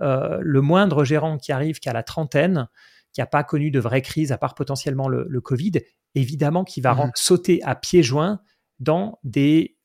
Euh, 0.00 0.38
le 0.40 0.60
moindre 0.62 1.04
gérant 1.04 1.36
qui 1.36 1.52
arrive, 1.52 1.78
qui 1.78 1.90
a 1.90 1.92
la 1.92 2.02
trentaine, 2.02 2.68
qui 3.12 3.20
n'a 3.20 3.26
pas 3.26 3.44
connu 3.44 3.70
de 3.70 3.80
vraie 3.80 4.02
crise, 4.02 4.32
à 4.32 4.38
part 4.38 4.54
potentiellement 4.54 5.08
le, 5.08 5.40
Covid, 5.42 5.72
évidemment 6.14 6.64
qui 6.64 6.80
va 6.80 6.94
mmh 6.94 7.12
sauter 7.14 7.62
à 7.64 7.74
pieds 7.74 8.02
joints 8.02 8.40
dans 8.78 9.18
des 9.24 9.75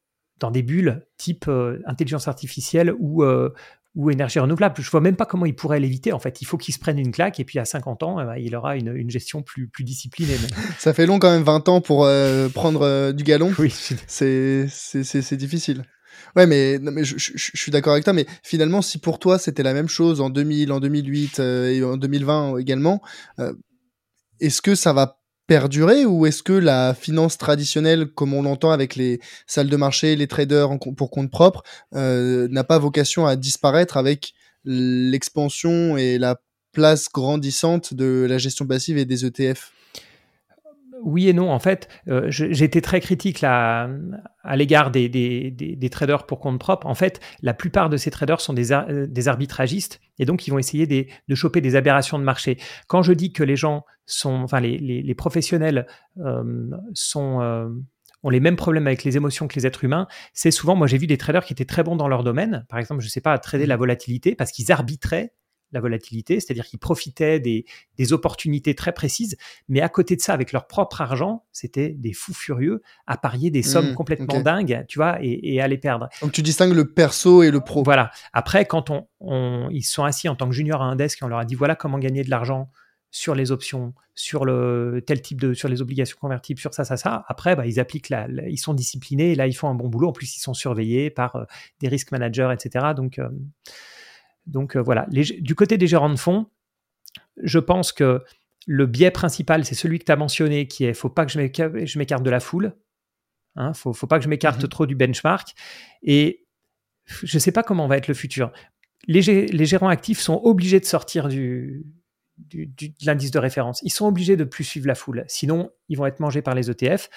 dans 0.42 0.52
des 0.52 0.64
bulles 0.64 1.06
type 1.18 1.46
euh, 1.48 1.80
intelligence 1.86 2.28
artificielle 2.28 2.94
ou, 3.00 3.24
euh, 3.24 3.54
ou 3.96 4.10
énergie 4.10 4.40
renouvelable. 4.40 4.76
Je 4.80 4.90
vois 4.90 5.00
même 5.00 5.16
pas 5.16 5.26
comment 5.26 5.46
il 5.46 5.56
pourrait 5.56 5.80
l'éviter. 5.80 6.12
En 6.12 6.20
fait, 6.20 6.42
il 6.42 6.46
faut 6.46 6.58
qu'il 6.58 6.74
se 6.74 6.80
prenne 6.80 7.00
une 7.00 7.12
claque 7.12 7.40
et 7.40 7.46
puis 7.46 7.60
à 7.60 7.66
50 7.66 8.04
ans, 8.04 8.16
ben, 8.16 8.36
il 8.36 8.56
aura 8.56 8.76
une, 8.76 9.10
gestion 9.10 9.44
plus, 9.44 9.70
plus 9.70 9.84
disciplinée. 9.84 10.36
Ça 10.80 10.94
fait 10.94 11.06
long 11.06 11.20
quand 11.20 11.32
même 11.32 11.44
20 11.44 11.70
ans 11.70 11.80
pour 11.80 12.06
euh, 12.06 12.50
prendre 12.50 13.12
du 13.14 13.24
galon. 13.24 13.54
Oui. 13.60 13.74
C'est 14.08 15.38
difficile. 15.38 15.84
Ouais, 16.36 16.48
mais, 16.48 16.80
mais 16.80 17.04
je, 17.04 17.16
suis 17.18 17.72
d'accord 17.72 17.94
avec 17.94 18.04
toi, 18.04 18.14
mais 18.14 18.26
finalement, 18.42 18.82
si 18.82 19.00
pour 19.00 19.20
toi 19.20 19.38
c'était 19.38 19.64
la 19.64 19.74
même 19.74 19.90
chose 19.90 20.22
en 20.22 20.30
2000, 20.30 20.72
en 20.72 20.80
2008 20.80 21.40
et 21.40 21.84
en 21.84 21.98
2020 21.98 22.58
également, 22.58 23.02
est-ce 24.40 24.62
que 24.62 24.76
ça 24.76 24.94
va 24.94 25.21
perdurer 25.52 26.06
ou 26.06 26.26
est-ce 26.26 26.44
que 26.44 26.54
la 26.54 26.94
finance 26.94 27.38
traditionnelle, 27.38 28.08
comme 28.08 28.34
on 28.34 28.42
l'entend 28.42 28.72
avec 28.72 28.96
les 28.96 29.20
salles 29.48 29.68
de 29.68 29.76
marché, 29.76 30.16
les 30.16 30.26
traders 30.28 30.70
pour 30.96 31.12
compte 31.12 31.30
propre, 31.30 31.62
euh, 31.94 32.48
n'a 32.50 32.64
pas 32.64 32.80
vocation 32.80 33.26
à 33.26 33.36
disparaître 33.36 33.98
avec 33.98 34.34
l'expansion 34.64 35.98
et 35.98 36.18
la 36.18 36.40
place 36.72 37.10
grandissante 37.10 37.94
de 37.94 38.26
la 38.30 38.38
gestion 38.38 38.66
passive 38.66 38.98
et 38.98 39.04
des 39.04 39.26
ETF 39.26 39.74
oui 41.04 41.28
et 41.28 41.34
non. 41.34 41.52
En 41.52 41.60
fait, 41.60 41.88
euh, 42.08 42.30
été 42.30 42.82
très 42.82 43.00
critique 43.02 43.42
là, 43.42 43.90
à 44.44 44.56
l'égard 44.56 44.92
des, 44.92 45.10
des, 45.10 45.90
traders 45.90 46.26
pour 46.26 46.40
compte 46.40 46.60
propre. 46.60 46.88
En 46.88 46.96
fait, 46.96 47.20
la 47.42 47.54
plupart 47.54 47.90
de 47.90 47.98
ces 47.98 48.12
traders 48.12 48.42
sont 48.42 48.54
des, 48.54 48.72
euh, 48.72 49.08
arbitragistes 49.26 50.00
et 50.20 50.26
donc 50.26 50.48
ils 50.48 50.52
vont 50.52 50.60
essayer 50.60 50.88
de 50.88 51.36
choper 51.36 51.62
des 51.62 51.76
aberrations 51.76 52.20
de 52.20 52.24
marché. 52.24 52.58
Quand 52.88 53.02
je 53.02 53.14
dis 53.14 53.34
que 53.34 53.44
les 53.44 53.56
gens 53.56 53.86
sont, 54.06 54.42
enfin 54.44 54.60
les, 54.60 54.78
les, 54.78 55.16
professionnels 55.16 55.88
euh, 56.18 56.70
sont 56.94 57.40
ont 58.24 58.30
les 58.30 58.40
mêmes 58.40 58.56
problèmes 58.56 58.86
avec 58.88 59.04
les 59.04 59.18
émotions 59.18 59.48
que 59.48 59.56
les 59.56 59.66
êtres 59.66 59.84
humains, 59.84 60.08
c'est 60.34 60.52
souvent, 60.52 60.76
moi 60.76 60.86
j'ai 60.86 60.98
vu 60.98 61.08
des 61.08 61.18
traders 61.18 61.44
qui 61.44 61.54
étaient 61.54 61.66
très 61.66 61.84
bons 61.84 61.96
dans 61.96 62.08
leur 62.08 62.24
domaine, 62.24 62.66
par 62.70 62.78
exemple, 62.78 63.02
je 63.02 63.08
ne 63.08 63.10
sais 63.10 63.22
pas, 63.22 63.34
à 63.34 63.40
trader 63.40 63.66
la 63.66 63.78
volatilité 63.78 64.36
parce 64.36 64.52
qu'ils 64.52 64.72
arbitraient 64.72 65.34
la 65.72 65.80
volatilité, 65.80 66.40
c'est-à-dire 66.40 66.66
qu'ils 66.66 66.80
profitaient 66.80 67.40
des, 67.40 67.66
opportunités 68.12 68.74
très 68.74 68.94
précises, 68.94 69.38
mais 69.70 69.80
à 69.80 69.88
côté 69.88 70.16
de 70.16 70.22
ça, 70.22 70.34
avec 70.34 70.52
leur 70.54 70.66
propre 70.66 71.02
argent, 71.02 71.46
c'était 71.52 71.90
des 71.90 72.14
fous 72.14 72.34
furieux 72.34 72.82
à 73.06 73.16
parier 73.16 73.52
des 73.52 73.62
sommes 73.62 73.92
mmh, 73.92 73.96
complètement 73.96 74.42
dingues, 74.42 74.86
tu 74.88 74.98
vois, 74.98 75.20
et, 75.22 75.62
à 75.62 75.68
les 75.68 75.78
perdre. 75.78 76.10
Donc 76.22 76.32
tu 76.32 76.42
distingues 76.42 76.74
le 76.74 76.92
perso 76.92 77.44
et 77.44 77.52
le 77.52 77.62
pro. 77.62 77.84
Voilà. 77.84 78.10
Après, 78.34 78.66
quand 78.66 78.90
on, 78.90 79.70
ils 79.70 79.84
sont 79.84 80.04
assis 80.04 80.28
en 80.30 80.36
tant 80.36 80.50
que 80.50 80.56
junior 80.56 80.82
à 80.82 80.86
un 80.86 80.96
desk 80.96 81.22
et 81.22 81.26
on 81.26 81.28
leur 81.28 81.40
a 81.40 81.46
dit 81.46 81.54
voilà 81.54 81.76
comment 81.76 82.00
gagner 82.00 82.24
de 82.24 82.30
l'argent 82.32 82.72
sur 83.12 83.36
les 83.36 83.52
options, 83.52 83.94
sur 84.16 84.46
le 84.46 85.04
tel 85.06 85.22
type 85.22 85.40
de, 85.40 85.54
sur 85.54 85.68
les 85.68 85.82
obligations 85.82 86.18
convertibles, 86.20 86.60
sur 86.60 86.74
ça, 86.74 86.86
ça, 86.86 86.98
ça. 86.98 87.26
Après, 87.28 87.56
bah, 87.56 87.68
ils 87.68 87.80
appliquent 87.80 88.10
la, 88.10 88.28
ils 88.48 88.58
sont 88.58 88.74
disciplinés 88.74 89.34
et 89.34 89.36
là 89.36 89.48
ils 89.48 89.54
font 89.54 89.68
un 89.68 89.76
bon 89.76 89.90
boulot. 89.90 90.10
En 90.10 90.14
plus, 90.14 90.38
ils 90.38 90.40
sont 90.40 90.54
surveillés 90.54 91.10
par 91.10 91.36
euh, 91.36 91.44
des 91.82 91.90
risk 91.90 92.12
managers, 92.12 92.50
etc. 92.54 92.88
Donc 92.96 93.20
euh, 93.20 93.30
donc 94.46 94.76
euh, 94.76 94.82
voilà, 94.82 95.08
du 95.10 95.56
côté 95.56 95.78
des 95.78 95.88
gérants 95.88 96.10
de 96.10 96.16
fonds, 96.16 96.48
je 97.38 97.60
pense 97.60 97.92
que 97.92 98.24
le 98.68 98.86
biais 98.86 99.12
principal, 99.12 99.66
c'est 99.66 99.76
celui 99.76 100.00
que 100.00 100.06
tu 100.06 100.12
as 100.12 100.16
mentionné, 100.16 100.68
qui 100.68 100.86
est 100.86 100.94
faut 100.94 101.10
pas 101.10 101.26
que 101.26 101.32
je 101.32 101.98
m'écarte 101.98 102.24
de 102.24 102.30
la 102.30 102.40
foule. 102.40 102.76
Il 103.56 103.62
hein, 103.62 103.74
faut, 103.74 103.94
faut 103.94 104.08
pas 104.08 104.18
que 104.18 104.24
je 104.24 104.30
m'écarte 104.30 104.64
mmh 104.64 104.68
trop 104.68 104.86
du 104.86 104.96
benchmark. 104.96 105.54
Et 106.04 106.46
je 107.06 107.36
ne 107.36 107.40
sais 107.40 107.52
pas 107.52 107.64
comment 107.64 107.88
va 107.88 107.98
être 107.98 108.08
le 108.08 108.14
futur. 108.14 108.52
Les, 109.08 109.22
gérants 109.22 109.90
actifs 109.90 110.20
sont 110.20 110.40
obligés 110.44 110.80
de 110.80 110.86
sortir 110.86 111.28
du, 111.28 111.86
de 112.38 112.68
l'indice 113.04 113.32
de 113.32 113.40
référence. 113.40 113.82
Ils 113.84 113.90
sont 113.90 114.06
obligés 114.06 114.38
de 114.38 114.44
plus 114.44 114.64
suivre 114.64 114.88
la 114.88 114.96
foule. 114.96 115.26
Sinon, 115.28 115.72
ils 115.90 115.98
vont 115.98 116.06
être 116.06 116.20
mangés 116.20 116.44
par 116.44 116.56
les 116.56 116.70
ETF. 116.70 117.10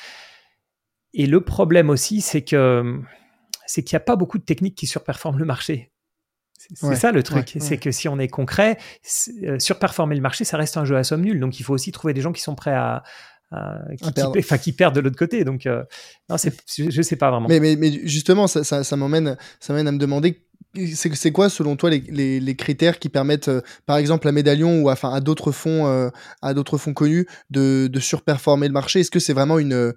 et 1.13 1.27
le 1.27 1.41
problème 1.43 1.91
aussi, 1.91 2.21
c'est 2.21 2.43
que 2.43 3.01
c'est 3.67 3.83
qu'il 3.83 3.97
n'y 3.97 4.03
a 4.03 4.05
pas 4.05 4.17
beaucoup 4.17 4.39
de 4.39 4.45
techniques 4.45 4.77
qui 4.77 4.87
surperforment 4.87 5.39
le 5.39 5.45
marché. 5.45 5.94
C'est 6.57 6.95
ça 6.97 7.13
le 7.13 7.23
truc, 7.23 7.57
c'est 7.59 7.77
que 7.77 7.91
si 7.91 8.09
on 8.09 8.19
est 8.19 8.29
concret, 8.29 8.79
euh, 9.43 9.59
surperformer 9.59 10.15
le 10.15 10.23
marché, 10.23 10.45
ça 10.45 10.57
reste 10.57 10.77
un 10.77 10.85
jeu 10.85 10.97
à 10.97 11.05
somme 11.05 11.23
nulle. 11.23 11.41
Donc 11.41 11.61
il 11.61 11.63
faut 11.63 11.75
aussi 11.75 11.93
trouver 11.93 12.15
des 12.15 12.23
gens 12.23 12.33
qui 12.33 12.41
sont 12.41 12.55
prêts 12.55 12.75
à, 12.75 13.03
qui, 13.99 14.59
qui, 14.59 14.73
perdent 14.73 14.95
de 14.95 15.01
l'autre 15.01 15.19
côté. 15.19 15.45
Donc, 15.45 15.67
euh, 15.67 15.85
non, 16.29 16.37
je 16.77 16.85
ne 16.85 17.03
sais 17.03 17.17
pas 17.17 17.31
vraiment. 17.31 17.49
Mais, 17.49 17.61
mais, 17.61 17.77
mais 17.77 17.91
justement, 18.05 18.47
ça, 18.47 18.65
ça, 18.65 18.83
ça 18.85 18.97
m'emmène 18.97 19.37
à 19.69 19.93
me 19.93 19.99
demander 19.99 20.44
c'est 20.95 21.33
quoi 21.33 21.49
selon 21.49 21.77
toi 21.77 21.91
les, 21.91 22.57
critères 22.57 22.99
qui 22.99 23.09
permettent, 23.09 23.49
euh, 23.49 23.61
par 23.87 23.97
exemple, 23.97 24.27
à 24.29 24.33
Médaillon 24.33 24.83
ou 24.83 24.89
à 24.89 25.21
d'autres 25.21 25.53
fonds, 25.53 25.87
euh, 25.87 26.11
à 26.43 26.55
d'autres 26.55 26.79
fonds 26.79 26.95
connus 26.95 27.27
de, 27.51 27.91
surperformer 28.01 28.67
le 28.67 28.73
marché? 28.73 29.01
Est-ce 29.01 29.11
que 29.11 29.21
c'est 29.21 29.33
vraiment 29.33 29.59
une, 29.59 29.95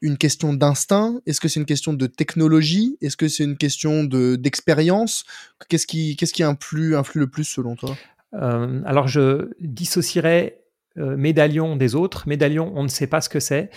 une 0.00 0.16
question 0.16 0.52
d'instinct? 0.52 1.20
Est-ce 1.26 1.40
que 1.40 1.48
c'est 1.48 1.60
une 1.60 1.66
question 1.66 1.92
de 1.92 2.06
technologie? 2.06 2.96
Est-ce 3.00 3.16
que 3.16 3.28
c'est 3.28 3.44
une 3.44 3.56
question 3.56 4.04
d'expérience? 4.04 5.24
Qu'est-ce 5.68 5.86
qui, 5.86 6.42
influe 6.42 6.94
le 7.14 7.26
plus 7.26 7.44
selon 7.44 7.76
toi? 7.76 7.96
Alors, 8.32 9.08
je 9.08 9.50
dissocierais 9.60 10.60
euh, 10.98 11.16
médaillon 11.16 11.76
des 11.76 11.94
autres. 11.94 12.28
Médaillon, 12.28 12.72
on 12.74 12.82
ne 12.82 12.88
sait 12.88 13.06
pas 13.06 13.20
ce 13.20 13.28
que 13.28 13.38
c'est, 13.38 13.70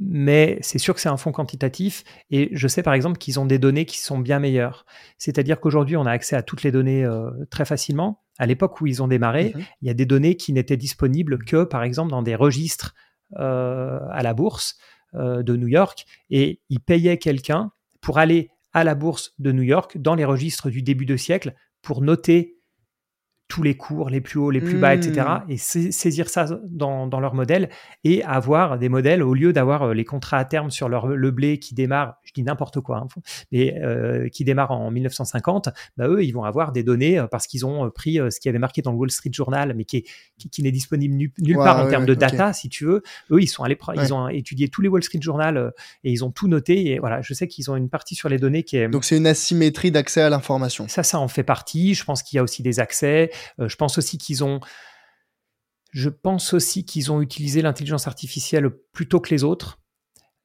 mais 0.00 0.58
c'est 0.62 0.78
sûr 0.78 0.94
que 0.94 1.00
c'est 1.00 1.08
un 1.08 1.18
fonds 1.18 1.32
quantitatif 1.32 2.02
et 2.30 2.48
je 2.52 2.66
sais 2.66 2.82
par 2.82 2.94
exemple 2.94 3.18
qu'ils 3.18 3.38
ont 3.38 3.44
des 3.44 3.58
données 3.58 3.84
qui 3.84 3.98
sont 3.98 4.18
bien 4.18 4.38
meilleures. 4.38 4.86
C'est-à-dire 5.18 5.60
qu'aujourd'hui, 5.60 5.96
on 5.96 6.06
a 6.06 6.10
accès 6.10 6.34
à 6.34 6.42
toutes 6.42 6.62
les 6.62 6.72
données 6.72 7.04
euh, 7.04 7.30
très 7.50 7.66
facilement. 7.66 8.22
À 8.38 8.46
l'époque 8.46 8.80
où 8.80 8.86
ils 8.86 9.02
ont 9.02 9.08
démarré, 9.08 9.52
mhm. 9.54 9.64
il 9.82 9.88
y 9.88 9.90
a 9.90 9.94
des 9.94 10.06
données 10.06 10.36
qui 10.36 10.52
n'étaient 10.52 10.76
disponibles 10.76 11.44
que 11.44 11.64
par 11.64 11.82
exemple 11.82 12.10
dans 12.10 12.22
des 12.22 12.34
registres 12.34 12.94
euh, 13.38 13.98
à 14.10 14.22
la 14.22 14.34
bourse 14.34 14.76
de 15.14 15.56
New 15.56 15.68
York 15.68 16.04
et 16.28 16.60
ils 16.68 16.80
payaient 16.80 17.16
quelqu'un 17.16 17.70
pour 18.02 18.18
aller 18.18 18.50
à 18.74 18.84
la 18.84 18.94
bourse 18.94 19.32
de 19.38 19.50
New 19.50 19.62
York 19.62 19.96
dans 19.96 20.14
les 20.14 20.26
registres 20.26 20.68
du 20.68 20.82
début 20.82 21.06
de 21.06 21.16
siècle 21.16 21.54
pour 21.80 22.02
noter 22.02 22.55
tous 23.48 23.62
les 23.62 23.76
cours, 23.76 24.10
les 24.10 24.20
plus 24.20 24.38
hauts, 24.38 24.50
les 24.50 24.60
plus 24.60 24.76
bas, 24.76 24.94
etc. 24.94 25.26
Mmh. 25.46 25.50
Et 25.52 25.56
saisir 25.56 26.28
ça 26.28 26.46
dans, 26.64 27.20
leur 27.20 27.34
modèle 27.34 27.70
et 28.04 28.22
avoir 28.24 28.78
des 28.78 28.88
modèles 28.88 29.22
au 29.22 29.34
lieu 29.34 29.52
d'avoir 29.52 29.82
euh, 29.82 29.94
les 29.94 30.04
contrats 30.04 30.38
à 30.38 30.44
terme 30.44 30.70
sur 30.70 30.88
leur, 30.88 31.06
le 31.06 31.30
blé 31.30 31.58
qui 31.58 31.74
démarre, 31.74 32.16
je 32.24 32.32
dis 32.32 32.42
n'importe 32.42 32.80
quoi, 32.80 32.98
hein, 32.98 33.20
mais 33.52 33.80
euh, 33.80 34.28
qui 34.28 34.44
démarre 34.44 34.72
en 34.72 34.90
1950, 34.90 35.68
bah 35.96 36.08
eux, 36.08 36.24
ils 36.24 36.32
vont 36.32 36.44
avoir 36.44 36.72
des 36.72 36.82
données 36.82 37.18
euh, 37.18 37.26
parce 37.26 37.46
qu'ils 37.46 37.64
ont 37.64 37.88
pris 37.90 38.16
ce 38.16 38.40
qui 38.40 38.48
avait 38.48 38.58
marqué 38.58 38.82
dans 38.82 38.90
le 38.90 38.98
Wall 38.98 39.10
Street 39.10 39.30
Journal, 39.32 39.74
mais 39.76 39.84
qui, 39.84 40.04
qui, 40.50 40.62
n'est 40.62 40.72
disponible 40.72 41.14
nulle 41.14 41.56
part 41.56 41.78
en 41.78 41.88
termes 41.88 42.06
de 42.06 42.14
data, 42.14 42.52
si 42.52 42.68
tu 42.68 42.84
veux. 42.84 43.02
Eux, 43.30 43.40
ils 43.40 43.46
sont 43.46 43.62
allés, 43.62 43.78
ils 43.94 44.12
ont 44.12 44.28
étudié 44.28 44.68
tous 44.68 44.82
les 44.82 44.88
Wall 44.88 45.02
Street 45.02 45.20
Journal 45.22 45.72
et 46.04 46.10
ils 46.10 46.24
ont 46.24 46.30
tout 46.30 46.48
noté. 46.48 46.90
Et 46.90 46.98
voilà, 46.98 47.22
je 47.22 47.32
sais 47.32 47.46
qu'ils 47.46 47.70
ont 47.70 47.76
une 47.76 47.88
partie 47.88 48.14
sur 48.14 48.28
les 48.28 48.38
données 48.38 48.64
qui 48.64 48.76
est. 48.76 48.88
Donc 48.88 49.04
c'est 49.04 49.16
une 49.16 49.26
asymétrie 49.26 49.90
d'accès 49.90 50.20
à 50.20 50.28
l'information. 50.28 50.88
Ça, 50.88 51.02
ça 51.02 51.18
en 51.18 51.28
fait 51.28 51.44
partie. 51.44 51.94
Je 51.94 52.04
pense 52.04 52.22
qu'il 52.22 52.36
y 52.36 52.40
a 52.40 52.42
aussi 52.42 52.62
des 52.62 52.80
accès. 52.80 53.30
Euh, 53.60 53.68
je 53.68 53.76
pense 53.76 53.98
aussi 53.98 54.18
qu'ils 54.18 54.44
ont, 54.44 54.60
je 55.92 56.08
pense 56.08 56.54
aussi 56.54 56.84
qu'ils 56.84 57.12
ont 57.12 57.20
utilisé 57.20 57.62
l'intelligence 57.62 58.06
artificielle 58.06 58.70
plutôt 58.92 59.20
que 59.20 59.30
les 59.30 59.44
autres. 59.44 59.80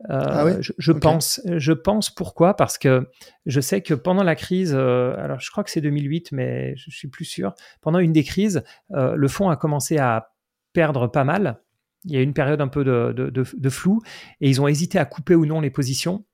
Euh, 0.09 0.17
ah 0.19 0.45
je, 0.59 0.91
pense, 0.91 1.41
je 1.45 1.73
pense 1.73 2.09
pourquoi? 2.09 2.55
Parce 2.55 2.79
que 2.79 3.07
je 3.45 3.61
sais 3.61 3.81
que 3.81 3.93
pendant 3.93 4.23
la 4.23 4.35
crise, 4.35 4.73
euh, 4.75 5.15
alors 5.17 5.39
je 5.39 5.51
crois 5.51 5.63
que 5.63 5.69
c'est 5.69 5.81
2008, 5.81 6.31
mais 6.31 6.75
je 6.75 6.89
suis 6.89 7.07
plus 7.07 7.25
sûr. 7.25 7.53
Pendant 7.81 7.99
une 7.99 8.11
des 8.11 8.23
crises, 8.23 8.63
le 8.89 9.27
fonds 9.27 9.49
a 9.49 9.57
commencé 9.57 9.97
à 9.97 10.31
perdre 10.73 11.07
pas 11.07 11.23
mal. 11.23 11.61
Il 12.05 12.11
y 12.13 12.17
a 12.17 12.19
eu 12.19 12.23
une 12.23 12.33
période 12.33 12.61
un 12.61 12.67
peu 12.67 12.83
de, 12.83 13.69
flou 13.69 14.01
et 14.39 14.49
ils 14.49 14.59
ont 14.59 14.67
hésité 14.67 14.97
à 14.97 15.05
couper 15.05 15.35
ou 15.35 15.45
non 15.45 15.61
les 15.61 15.69
positions. 15.69 16.25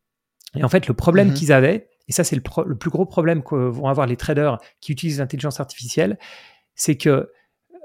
Et 0.56 0.64
en 0.64 0.70
fait, 0.70 0.88
le 0.88 0.94
problème 0.94 1.30
mhm. 1.30 1.34
qu'ils 1.34 1.52
avaient, 1.52 1.90
et 2.08 2.12
ça 2.12 2.24
c'est 2.24 2.36
le, 2.36 2.42
le, 2.66 2.76
plus 2.76 2.90
gros 2.90 3.06
problème 3.06 3.44
que 3.44 3.56
vont 3.56 3.88
avoir 3.88 4.08
les 4.08 4.18
traders 4.18 4.60
qui 4.82 4.92
utilisent 4.92 5.20
l'intelligence 5.20 5.60
artificielle, 5.60 6.18
c'est 6.76 6.98
que 6.98 7.32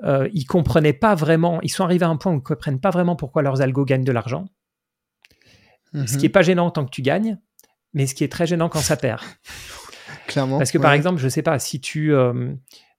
euh, 0.04 0.28
ils 0.32 0.44
comprenaient 0.44 0.92
pas 0.92 1.14
vraiment, 1.14 1.60
ils 1.62 1.68
sont 1.68 1.84
arrivés 1.84 2.04
à 2.04 2.08
un 2.08 2.16
point 2.16 2.32
où 2.32 2.36
ils 2.36 2.38
ne 2.38 2.42
comprennent 2.42 2.80
pas 2.80 2.90
vraiment 2.90 3.16
pourquoi 3.16 3.42
leurs 3.42 3.60
algos 3.60 3.84
gagnent 3.84 4.04
de 4.04 4.12
l'argent. 4.12 4.46
Ce 6.06 6.16
qui 6.16 6.24
est 6.24 6.28
mhm. 6.28 6.32
pas 6.32 6.42
gênant 6.42 6.70
tant 6.70 6.86
que 6.86 6.90
tu 6.90 7.02
gagnes, 7.02 7.38
mais 7.92 8.06
ce 8.06 8.14
qui 8.14 8.24
est 8.24 8.32
très 8.32 8.46
gênant 8.46 8.70
quand 8.70 8.80
ça 8.80 8.96
perd. 8.96 9.20
Clairement. 10.26 10.58
Parce 10.58 10.70
que 10.70 10.78
par 10.78 10.92
exemple, 10.92 11.20
je 11.20 11.28
sais 11.28 11.42
pas, 11.42 11.58
si 11.58 11.80
tu 11.80 12.14
euh, 12.14 12.54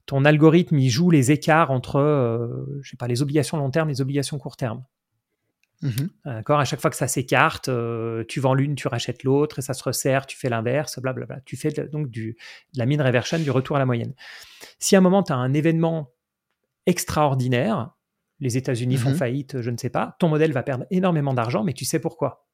ton 0.05 0.25
algorithme 0.25 0.77
il 0.77 0.89
joue 0.89 1.09
les 1.09 1.31
écarts 1.31 1.71
entre, 1.71 1.97
euh, 1.97 2.79
je 2.81 2.91
sais 2.91 2.97
pas, 2.97 3.07
les 3.07 3.21
obligations 3.21 3.57
long 3.57 3.71
terme 3.71 3.89
et 3.89 3.93
les 3.93 4.01
obligations 4.01 4.37
court 4.37 4.57
terme. 4.57 4.83
D'accord 6.25 6.59
À 6.59 6.65
chaque 6.65 6.79
fois 6.79 6.89
que 6.89 6.95
ça 6.95 7.07
s'écarte, 7.07 7.69
euh, 7.69 8.23
tu 8.27 8.39
vends 8.39 8.53
l'une, 8.53 8.75
tu 8.75 8.87
rachètes 8.87 9.23
l'autre, 9.23 9.59
et 9.59 9.61
ça 9.61 9.73
se 9.73 9.83
resserre, 9.83 10.25
tu 10.25 10.37
fais 10.37 10.49
l'inverse, 10.49 10.99
blablabla. 10.99 11.41
Tu 11.45 11.57
fais 11.57 11.71
donc 11.71 12.09
du, 12.09 12.37
de 12.73 12.79
la 12.79 12.85
mine 12.85 13.01
reversion, 13.01 13.39
du 13.39 13.51
retour 13.51 13.75
à 13.75 13.79
la 13.79 13.85
moyenne. 13.85 14.13
Si 14.79 14.95
à 14.95 14.99
un 14.99 15.01
moment, 15.01 15.23
tu 15.23 15.33
as 15.33 15.35
un 15.35 15.53
événement 15.53 16.11
extraordinaire, 16.85 17.91
les 18.39 18.57
États-Unis 18.57 18.97
font 18.97 19.11
mhm. 19.11 19.15
faillite, 19.15 19.61
je 19.61 19.69
ne 19.69 19.77
sais 19.77 19.89
pas, 19.89 20.15
ton 20.19 20.29
modèle 20.29 20.51
va 20.51 20.63
perdre 20.63 20.85
énormément 20.89 21.33
d'argent, 21.33 21.63
mais 21.63 21.73
tu 21.73 21.85
sais 21.85 21.99
pourquoi. 21.99 22.47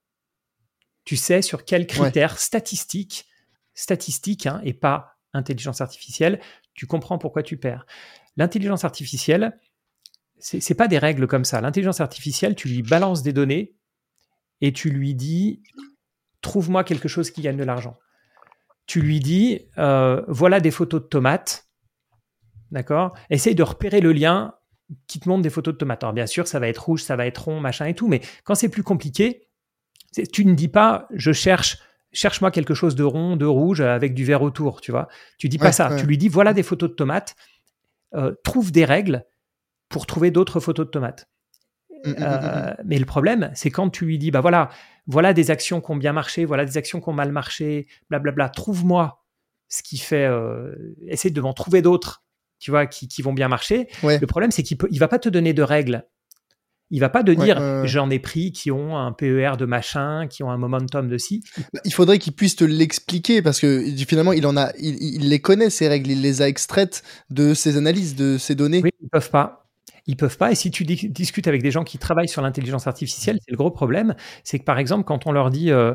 Tu 1.04 1.16
sais 1.16 1.42
sur 1.42 1.66
quels 1.66 1.88
critères 1.88 2.38
statistiques, 2.38 3.28
statistiques 3.74 4.46
hein, 4.46 4.62
et 4.64 4.74
pas 4.74 5.16
intelligence 5.34 5.82
artificielle, 5.82 6.40
tu 6.74 6.86
comprends 6.86 7.18
pourquoi 7.18 7.44
tu 7.44 7.58
perds. 7.58 7.86
L'intelligence 8.38 8.86
artificielle, 8.86 9.58
c'est 10.40 10.76
pas 10.76 10.88
des 10.88 10.98
règles 10.98 11.28
comme 11.28 11.46
ça. 11.46 11.62
L'intelligence 11.62 12.02
artificielle, 12.02 12.56
tu 12.56 12.68
lui 12.68 12.82
balances 12.82 13.24
des 13.24 13.34
données 13.34 13.76
et 14.62 14.74
tu 14.74 14.90
lui 14.90 15.16
dis 15.16 15.62
trouve-moi 16.42 16.84
quelque 16.84 17.08
chose 17.08 17.32
qui 17.32 17.42
gagne 17.42 17.58
de 17.58 17.64
l'argent. 17.64 17.98
Tu 18.86 19.02
lui 19.02 19.20
dis 19.20 19.68
euh, 19.78 20.24
voilà 20.28 20.60
des 20.60 20.72
photos 20.72 21.02
de 21.02 21.08
tomates, 21.08 21.68
d'accord? 22.72 23.16
Essaye 23.30 23.56
de 23.56 23.64
repérer 23.64 24.02
le 24.02 24.14
lien 24.14 24.56
qui 25.08 25.20
te 25.20 25.30
montre 25.30 25.44
des 25.44 25.50
photos 25.50 25.74
de 25.74 25.78
tomates. 25.78 26.04
Alors 26.04 26.14
bien 26.14 26.26
sûr, 26.26 26.48
ça 26.48 26.60
va 26.60 26.68
être 26.68 26.86
rouge, 26.86 27.04
ça 27.04 27.16
va 27.16 27.28
être 27.28 27.46
rond, 27.46 27.60
machin 27.60 27.86
et 27.86 27.94
tout, 27.94 28.08
mais 28.08 28.22
quand 28.44 28.56
c'est 28.56 28.70
plus 28.70 28.84
compliqué, 28.84 29.48
tu 30.34 30.46
ne 30.46 30.56
dis 30.56 30.70
pas 30.70 31.08
je 31.12 31.32
cherche 31.32 31.78
cherche-moi 32.12 32.50
quelque 32.50 32.74
chose 32.74 32.96
de 32.96 33.04
rond, 33.04 33.36
de 33.36 33.46
rouge 33.46 33.82
avec 33.82 34.16
du 34.16 34.26
vert 34.26 34.42
autour, 34.42 34.82
tu 34.82 34.92
vois? 34.92 35.08
Tu 35.38 35.50
dis 35.50 35.60
pas 35.60 35.72
ça. 35.72 35.96
Tu 35.96 36.06
lui 36.06 36.18
dis 36.18 36.30
voilà 36.30 36.54
des 36.54 36.64
photos 36.64 36.90
de 36.90 36.96
tomates, 36.96 37.36
euh, 38.16 38.34
trouve 38.44 38.72
des 38.72 38.86
règles 38.86 39.26
pour 39.90 40.06
trouver 40.06 40.32
d'autres 40.32 40.60
photos 40.60 40.86
de 40.86 40.92
tomates. 40.92 41.28
Mmh, 42.06 42.12
mmh, 42.12 42.14
mmh, 42.14 42.16
euh, 42.22 42.74
mais 42.86 42.98
le 42.98 43.06
problème, 43.06 43.52
c'est 43.56 43.72
quand 43.72 43.90
tu 43.90 44.06
lui 44.06 44.18
dis, 44.18 44.32
bah 44.32 44.42
voilà, 44.42 44.70
voilà 45.08 45.34
des 45.34 45.52
actions 45.52 45.82
qui 45.82 45.92
ont 45.92 45.98
bien 45.98 46.14
marché, 46.14 46.46
voilà 46.46 46.64
des 46.64 46.78
actions 46.78 47.02
qui 47.02 47.10
ont 47.10 47.14
mal 47.14 47.32
marché, 47.32 47.88
blablabla, 48.10 48.50
trouve-moi 48.50 49.26
ce 49.68 49.84
qui 49.84 49.98
fait, 49.98 50.26
euh, 50.26 50.74
essaie 51.08 51.30
de 51.30 51.42
m'en 51.42 51.54
trouver 51.54 51.82
d'autres, 51.82 52.24
tu 52.60 52.72
vois, 52.72 52.88
qui, 52.88 53.08
qui, 53.08 53.22
vont 53.22 53.34
bien 53.34 53.48
marcher. 53.48 53.88
Le 54.04 54.26
problème, 54.26 54.52
c'est 54.52 54.64
qu'il 54.64 54.78
ne 54.90 55.00
va 55.00 55.08
pas 55.08 55.20
te 55.20 55.30
donner 55.30 55.54
de 55.54 55.62
règles. 55.62 56.08
Il 56.92 57.02
va 57.02 57.10
pas 57.10 57.24
te 57.24 57.30
dire, 57.30 57.86
j'en 57.86 58.10
ai 58.10 58.18
pris 58.18 58.52
qui 58.52 58.72
ont 58.72 58.98
un 58.98 59.12
PER 59.12 59.52
de 59.60 59.66
machin, 59.66 60.26
qui 60.28 60.42
ont 60.42 60.50
un 60.50 60.58
momentum 60.58 61.08
de 61.08 61.20
ci. 61.20 61.44
Bah, 61.72 61.82
il 61.86 61.94
faudrait 61.94 62.18
qu'il 62.18 62.34
puisse 62.34 62.56
te 62.56 62.64
l'expliquer 62.64 63.44
parce 63.44 63.60
que 63.60 63.86
finalement, 64.08 64.34
il 64.34 64.48
en 64.48 64.58
a, 64.58 64.72
il, 64.80 64.98
il, 65.00 65.30
les 65.30 65.40
connaît 65.40 65.70
ces 65.70 65.88
règles, 65.88 66.10
il 66.10 66.24
les 66.24 66.42
a 66.42 66.48
extraites 66.48 67.04
de 67.30 67.54
ses 67.54 67.78
analyses, 67.78 68.16
de 68.16 68.40
ses 68.40 68.56
données. 68.56 68.82
Oui, 68.84 68.90
ils 69.04 69.10
peuvent 69.10 69.30
pas 69.30 69.69
ils 70.08 70.18
peuvent 70.18 70.38
pas. 70.38 70.52
Et 70.52 70.56
si 70.56 70.72
tu 70.72 70.86
discutes 70.86 71.48
avec 71.48 71.62
des 71.62 71.72
gens 71.72 71.84
qui 71.84 71.98
travaillent 71.98 72.30
sur 72.30 72.42
l'intelligence 72.42 72.88
artificielle, 72.88 73.40
c'est 73.44 73.52
le 73.52 73.58
gros 73.58 73.72
problème. 73.72 74.16
C'est 74.44 74.60
que 74.60 74.64
par 74.64 74.80
exemple, 74.80 75.04
quand 75.04 75.28
on 75.28 75.32
leur 75.32 75.50
dit 75.50 75.72
euh, 75.72 75.94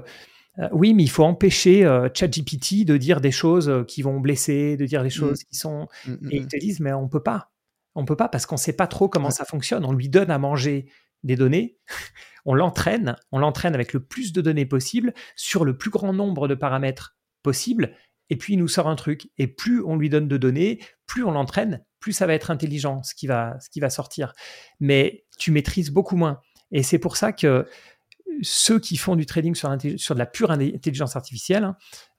euh, 0.58 0.68
oui, 0.72 0.94
mais 0.94 1.02
il 1.02 1.10
faut 1.10 1.24
empêcher 1.24 1.84
euh, 1.84 2.08
ChatGPT 2.12 2.84
de 2.84 2.96
dire 2.96 3.20
des 3.20 3.30
choses 3.30 3.84
qui 3.88 4.02
vont 4.02 4.20
blesser, 4.20 4.76
de 4.76 4.86
dire 4.86 5.02
des 5.02 5.08
mmh. 5.08 5.12
choses 5.12 5.44
qui 5.44 5.56
sont. 5.56 5.88
Mmh, 6.06 6.12
mmh, 6.12 6.28
et 6.30 6.36
ils 6.36 6.46
te 6.46 6.58
disent 6.58 6.80
mais 6.80 6.92
on 6.92 7.08
peut 7.08 7.22
pas. 7.22 7.50
On 7.94 8.04
peut 8.04 8.16
pas 8.16 8.28
parce 8.28 8.46
qu'on 8.46 8.56
sait 8.56 8.72
pas 8.72 8.86
trop 8.88 9.08
comment 9.08 9.30
ça 9.30 9.44
fonctionne. 9.44 9.84
On 9.84 9.92
lui 9.92 10.08
donne 10.08 10.30
à 10.30 10.38
manger 10.38 10.86
des 11.22 11.36
données, 11.36 11.78
on 12.44 12.54
l'entraîne, 12.54 13.16
on 13.32 13.38
l'entraîne 13.38 13.74
avec 13.74 13.92
le 13.92 14.00
plus 14.00 14.32
de 14.32 14.40
données 14.40 14.66
possible 14.66 15.14
sur 15.36 15.64
le 15.64 15.78
plus 15.78 15.90
grand 15.90 16.12
nombre 16.12 16.48
de 16.48 16.54
paramètres 16.54 17.16
possible 17.42 17.94
et 18.30 18.36
puis 18.36 18.54
il 18.54 18.58
nous 18.58 18.68
sort 18.68 18.88
un 18.88 18.96
truc. 18.96 19.30
Et 19.38 19.46
plus 19.46 19.82
on 19.82 19.96
lui 19.96 20.08
donne 20.08 20.28
de 20.28 20.36
données, 20.36 20.80
plus 21.06 21.24
on 21.24 21.30
l'entraîne, 21.30 21.84
plus 22.04 22.12
ça 22.12 22.26
va 22.26 22.34
être 22.34 22.50
intelligent 22.50 23.02
ce 23.02 23.14
qui 23.14 23.26
va, 23.26 23.56
ce 23.60 23.70
qui 23.70 23.80
va 23.80 23.88
sortir. 23.88 24.34
Mais 24.78 25.24
tu 25.38 25.50
maîtrises 25.52 25.90
beaucoup 25.90 26.16
moins. 26.16 26.38
Et 26.70 26.82
c'est 26.82 26.98
pour 26.98 27.16
ça 27.16 27.32
que 27.32 27.66
ceux 28.42 28.78
qui 28.78 28.98
font 28.98 29.16
du 29.16 29.24
trading 29.24 29.54
sur, 29.54 29.74
sur 29.96 30.14
de 30.14 30.18
la 30.18 30.26
pure 30.26 30.50
intelligence 30.50 31.16
artificielle, 31.16 31.64
hein, 31.64 31.76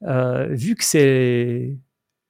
euh, 0.07 0.47
vu 0.49 0.73
que 0.73 0.83
c'est 0.83 1.77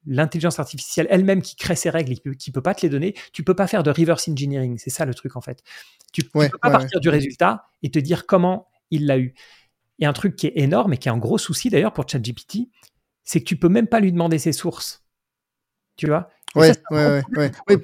l'intelligence 0.06 0.60
artificielle 0.60 1.08
elle-même 1.10 1.42
qui 1.42 1.56
crée 1.56 1.78
ses 1.78 1.90
règles 1.90 2.12
et 2.12 2.36
qui 2.36 2.50
ne 2.50 2.54
peut 2.54 2.62
pas 2.62 2.76
te 2.76 2.82
les 2.82 2.90
donner, 2.90 3.16
tu 3.32 3.46
peux 3.46 3.56
pas 3.56 3.68
faire 3.68 3.84
de 3.84 3.90
reverse 3.90 4.28
engineering. 4.28 4.78
C'est 4.78 4.90
ça 4.90 5.06
le 5.06 5.14
truc 5.14 5.38
en 5.38 5.42
fait. 5.42 5.64
Tu 6.12 6.24
ne 6.24 6.50
peux 6.50 6.58
pas 6.58 6.72
partir 6.72 7.00
du 7.00 7.08
résultat 7.08 7.68
et 7.84 7.90
te 7.90 8.00
dire 8.00 8.26
comment 8.26 8.68
il 8.92 9.06
l'a 9.06 9.18
eu. 9.18 9.34
Et 10.00 10.06
un 10.06 10.14
truc 10.14 10.36
qui 10.36 10.48
est 10.48 10.58
énorme 10.58 10.92
et 10.92 10.98
qui 10.98 11.08
est 11.08 11.12
un 11.12 11.18
gros 11.18 11.38
souci 11.38 11.70
d'ailleurs 11.70 11.94
pour 11.94 12.06
ChatGPT, 12.06 12.68
c'est 13.24 13.40
que 13.40 13.46
tu 13.46 13.56
peux 13.56 13.70
même 13.70 13.88
pas 13.88 14.02
lui 14.02 14.12
demander 14.12 14.40
ses 14.40 14.52
sources. 14.52 15.06
Tu 15.96 16.08
vois? 16.08 16.30
Ouais, 16.56 16.72
ouais, 16.92 17.22
ouais, 17.36 17.52
ouais, 17.68 17.78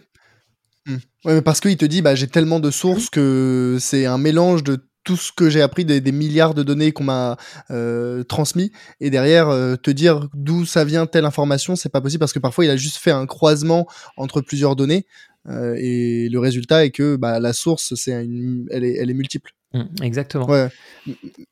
mmh. 0.86 0.94
ouais. 1.25 1.34
mais 1.36 1.42
parce 1.42 1.60
qu'il 1.60 1.75
te 1.78 1.86
dit, 1.86 2.01
bah, 2.01 2.16
j'ai 2.16 2.28
tellement 2.28 2.60
de 2.60 2.72
sources 2.72 3.10
que 3.10 3.78
c'est 3.80 4.06
un 4.06 4.18
mélange 4.18 4.63
de 4.63 4.80
tout 5.04 5.18
ce 5.18 5.32
que 5.32 5.50
j'ai 5.50 5.62
appris 5.62 5.86
des, 5.86 6.01
des, 6.01 6.12
milliards 6.12 6.54
de 6.54 6.63
données 6.63 6.92
qu'on 6.92 7.04
m'a 7.04 7.38
euh, 7.72 8.24
transmis 8.24 8.72
et 9.00 9.10
derrière 9.10 9.50
euh, 9.50 9.75
te 9.75 9.92
dire 9.92 10.30
d'où 10.34 10.66
ça 10.66 10.86
vient 10.86 11.08
telle 11.08 11.25
information 11.25 11.75
c'est 11.75 11.90
pas 11.90 12.01
possible 12.01 12.20
parce 12.20 12.34
que 12.34 12.40
parfois 12.40 12.66
il 12.66 12.70
a 12.70 12.75
juste 12.75 12.98
fait 12.98 13.12
un 13.12 13.25
croisement 13.25 13.88
entre 14.16 14.42
plusieurs 14.42 14.75
données 14.75 15.06
euh, 15.50 15.75
et 15.78 16.30
le 16.30 16.40
résultat 16.40 16.86
est 16.86 16.92
que 16.92 17.16
bah, 17.16 17.40
la 17.40 17.54
source 17.54 17.96
c'est 17.96 18.12
une, 18.24 18.68
elle 18.70 18.84
est, 18.84 18.96
elle 18.98 19.10
est 19.10 19.16
multiple 19.16 19.54
exactement. 20.01 20.46
Ouais. 20.48 20.70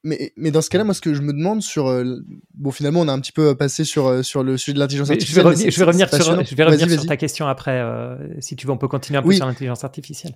Mais, 0.04 0.34
mais 0.36 0.52
dans 0.52 0.62
ce 0.62 0.70
cas-là, 0.70 0.84
moi, 0.84 0.94
ce 0.94 1.02
que 1.02 1.14
je 1.14 1.22
me 1.22 1.32
demande 1.34 1.62
sur. 1.62 1.88
euh, 1.88 2.18
bon, 2.54 2.72
finalement, 2.72 3.02
on 3.02 3.08
a 3.08 3.14
un 3.14 3.20
petit 3.20 3.32
peu 3.32 3.56
passé 3.56 3.84
sur, 3.86 4.08
euh, 4.08 4.24
sur 4.24 4.44
le 4.44 4.58
sujet 4.58 4.74
de 4.74 4.80
l'intelligence 4.80 5.08
je 5.08 5.14
artificielle. 5.14 5.44
vais 5.44 5.50
revenir, 5.50 5.72
je 5.72 5.80
vais 5.80 5.86
revenir 5.86 6.10
sur, 6.10 6.18
passionnant. 6.18 6.44
je 6.44 6.56
vais 6.56 6.64
revenir 6.64 6.86
Vas-y, 6.88 6.90
sur 6.92 7.00
vas-y. 7.02 7.08
ta 7.08 7.18
question 7.18 7.48
après. 7.48 7.80
euh, 7.80 8.40
si 8.42 8.56
tu 8.56 8.68
veux, 8.68 8.74
on 8.74 8.78
peut 8.78 8.88
continuer 8.88 9.18
un 9.20 9.22
peu 9.22 9.30
Oui. 9.30 9.38
sur 9.38 9.46
l'intelligence 9.46 9.84
artificielle. 9.84 10.36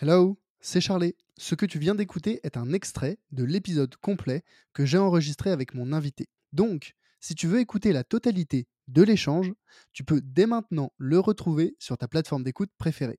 Hello, 0.00 0.38
c'est 0.60 0.80
Charlie. 0.80 1.14
Ce 1.38 1.54
que 1.54 1.66
tu 1.66 1.78
viens 1.78 1.94
d'écouter 1.94 2.40
est 2.44 2.56
un 2.56 2.72
extrait 2.72 3.18
de 3.32 3.44
l'épisode 3.44 3.94
complet 3.96 4.42
que 4.72 4.84
j'ai 4.84 4.98
enregistré 4.98 5.50
avec 5.50 5.74
mon 5.74 5.92
invité. 5.92 6.26
Donc, 6.52 6.94
si 7.20 7.34
tu 7.34 7.46
veux 7.46 7.58
écouter 7.60 7.92
la 7.92 8.04
totalité 8.04 8.66
de 8.88 9.02
l'échange, 9.02 9.52
tu 9.92 10.04
peux 10.04 10.20
dès 10.22 10.46
maintenant 10.46 10.92
le 10.98 11.18
retrouver 11.18 11.74
sur 11.78 11.96
ta 11.96 12.06
plateforme 12.06 12.44
d'écoute 12.44 12.70
préférée. 12.78 13.18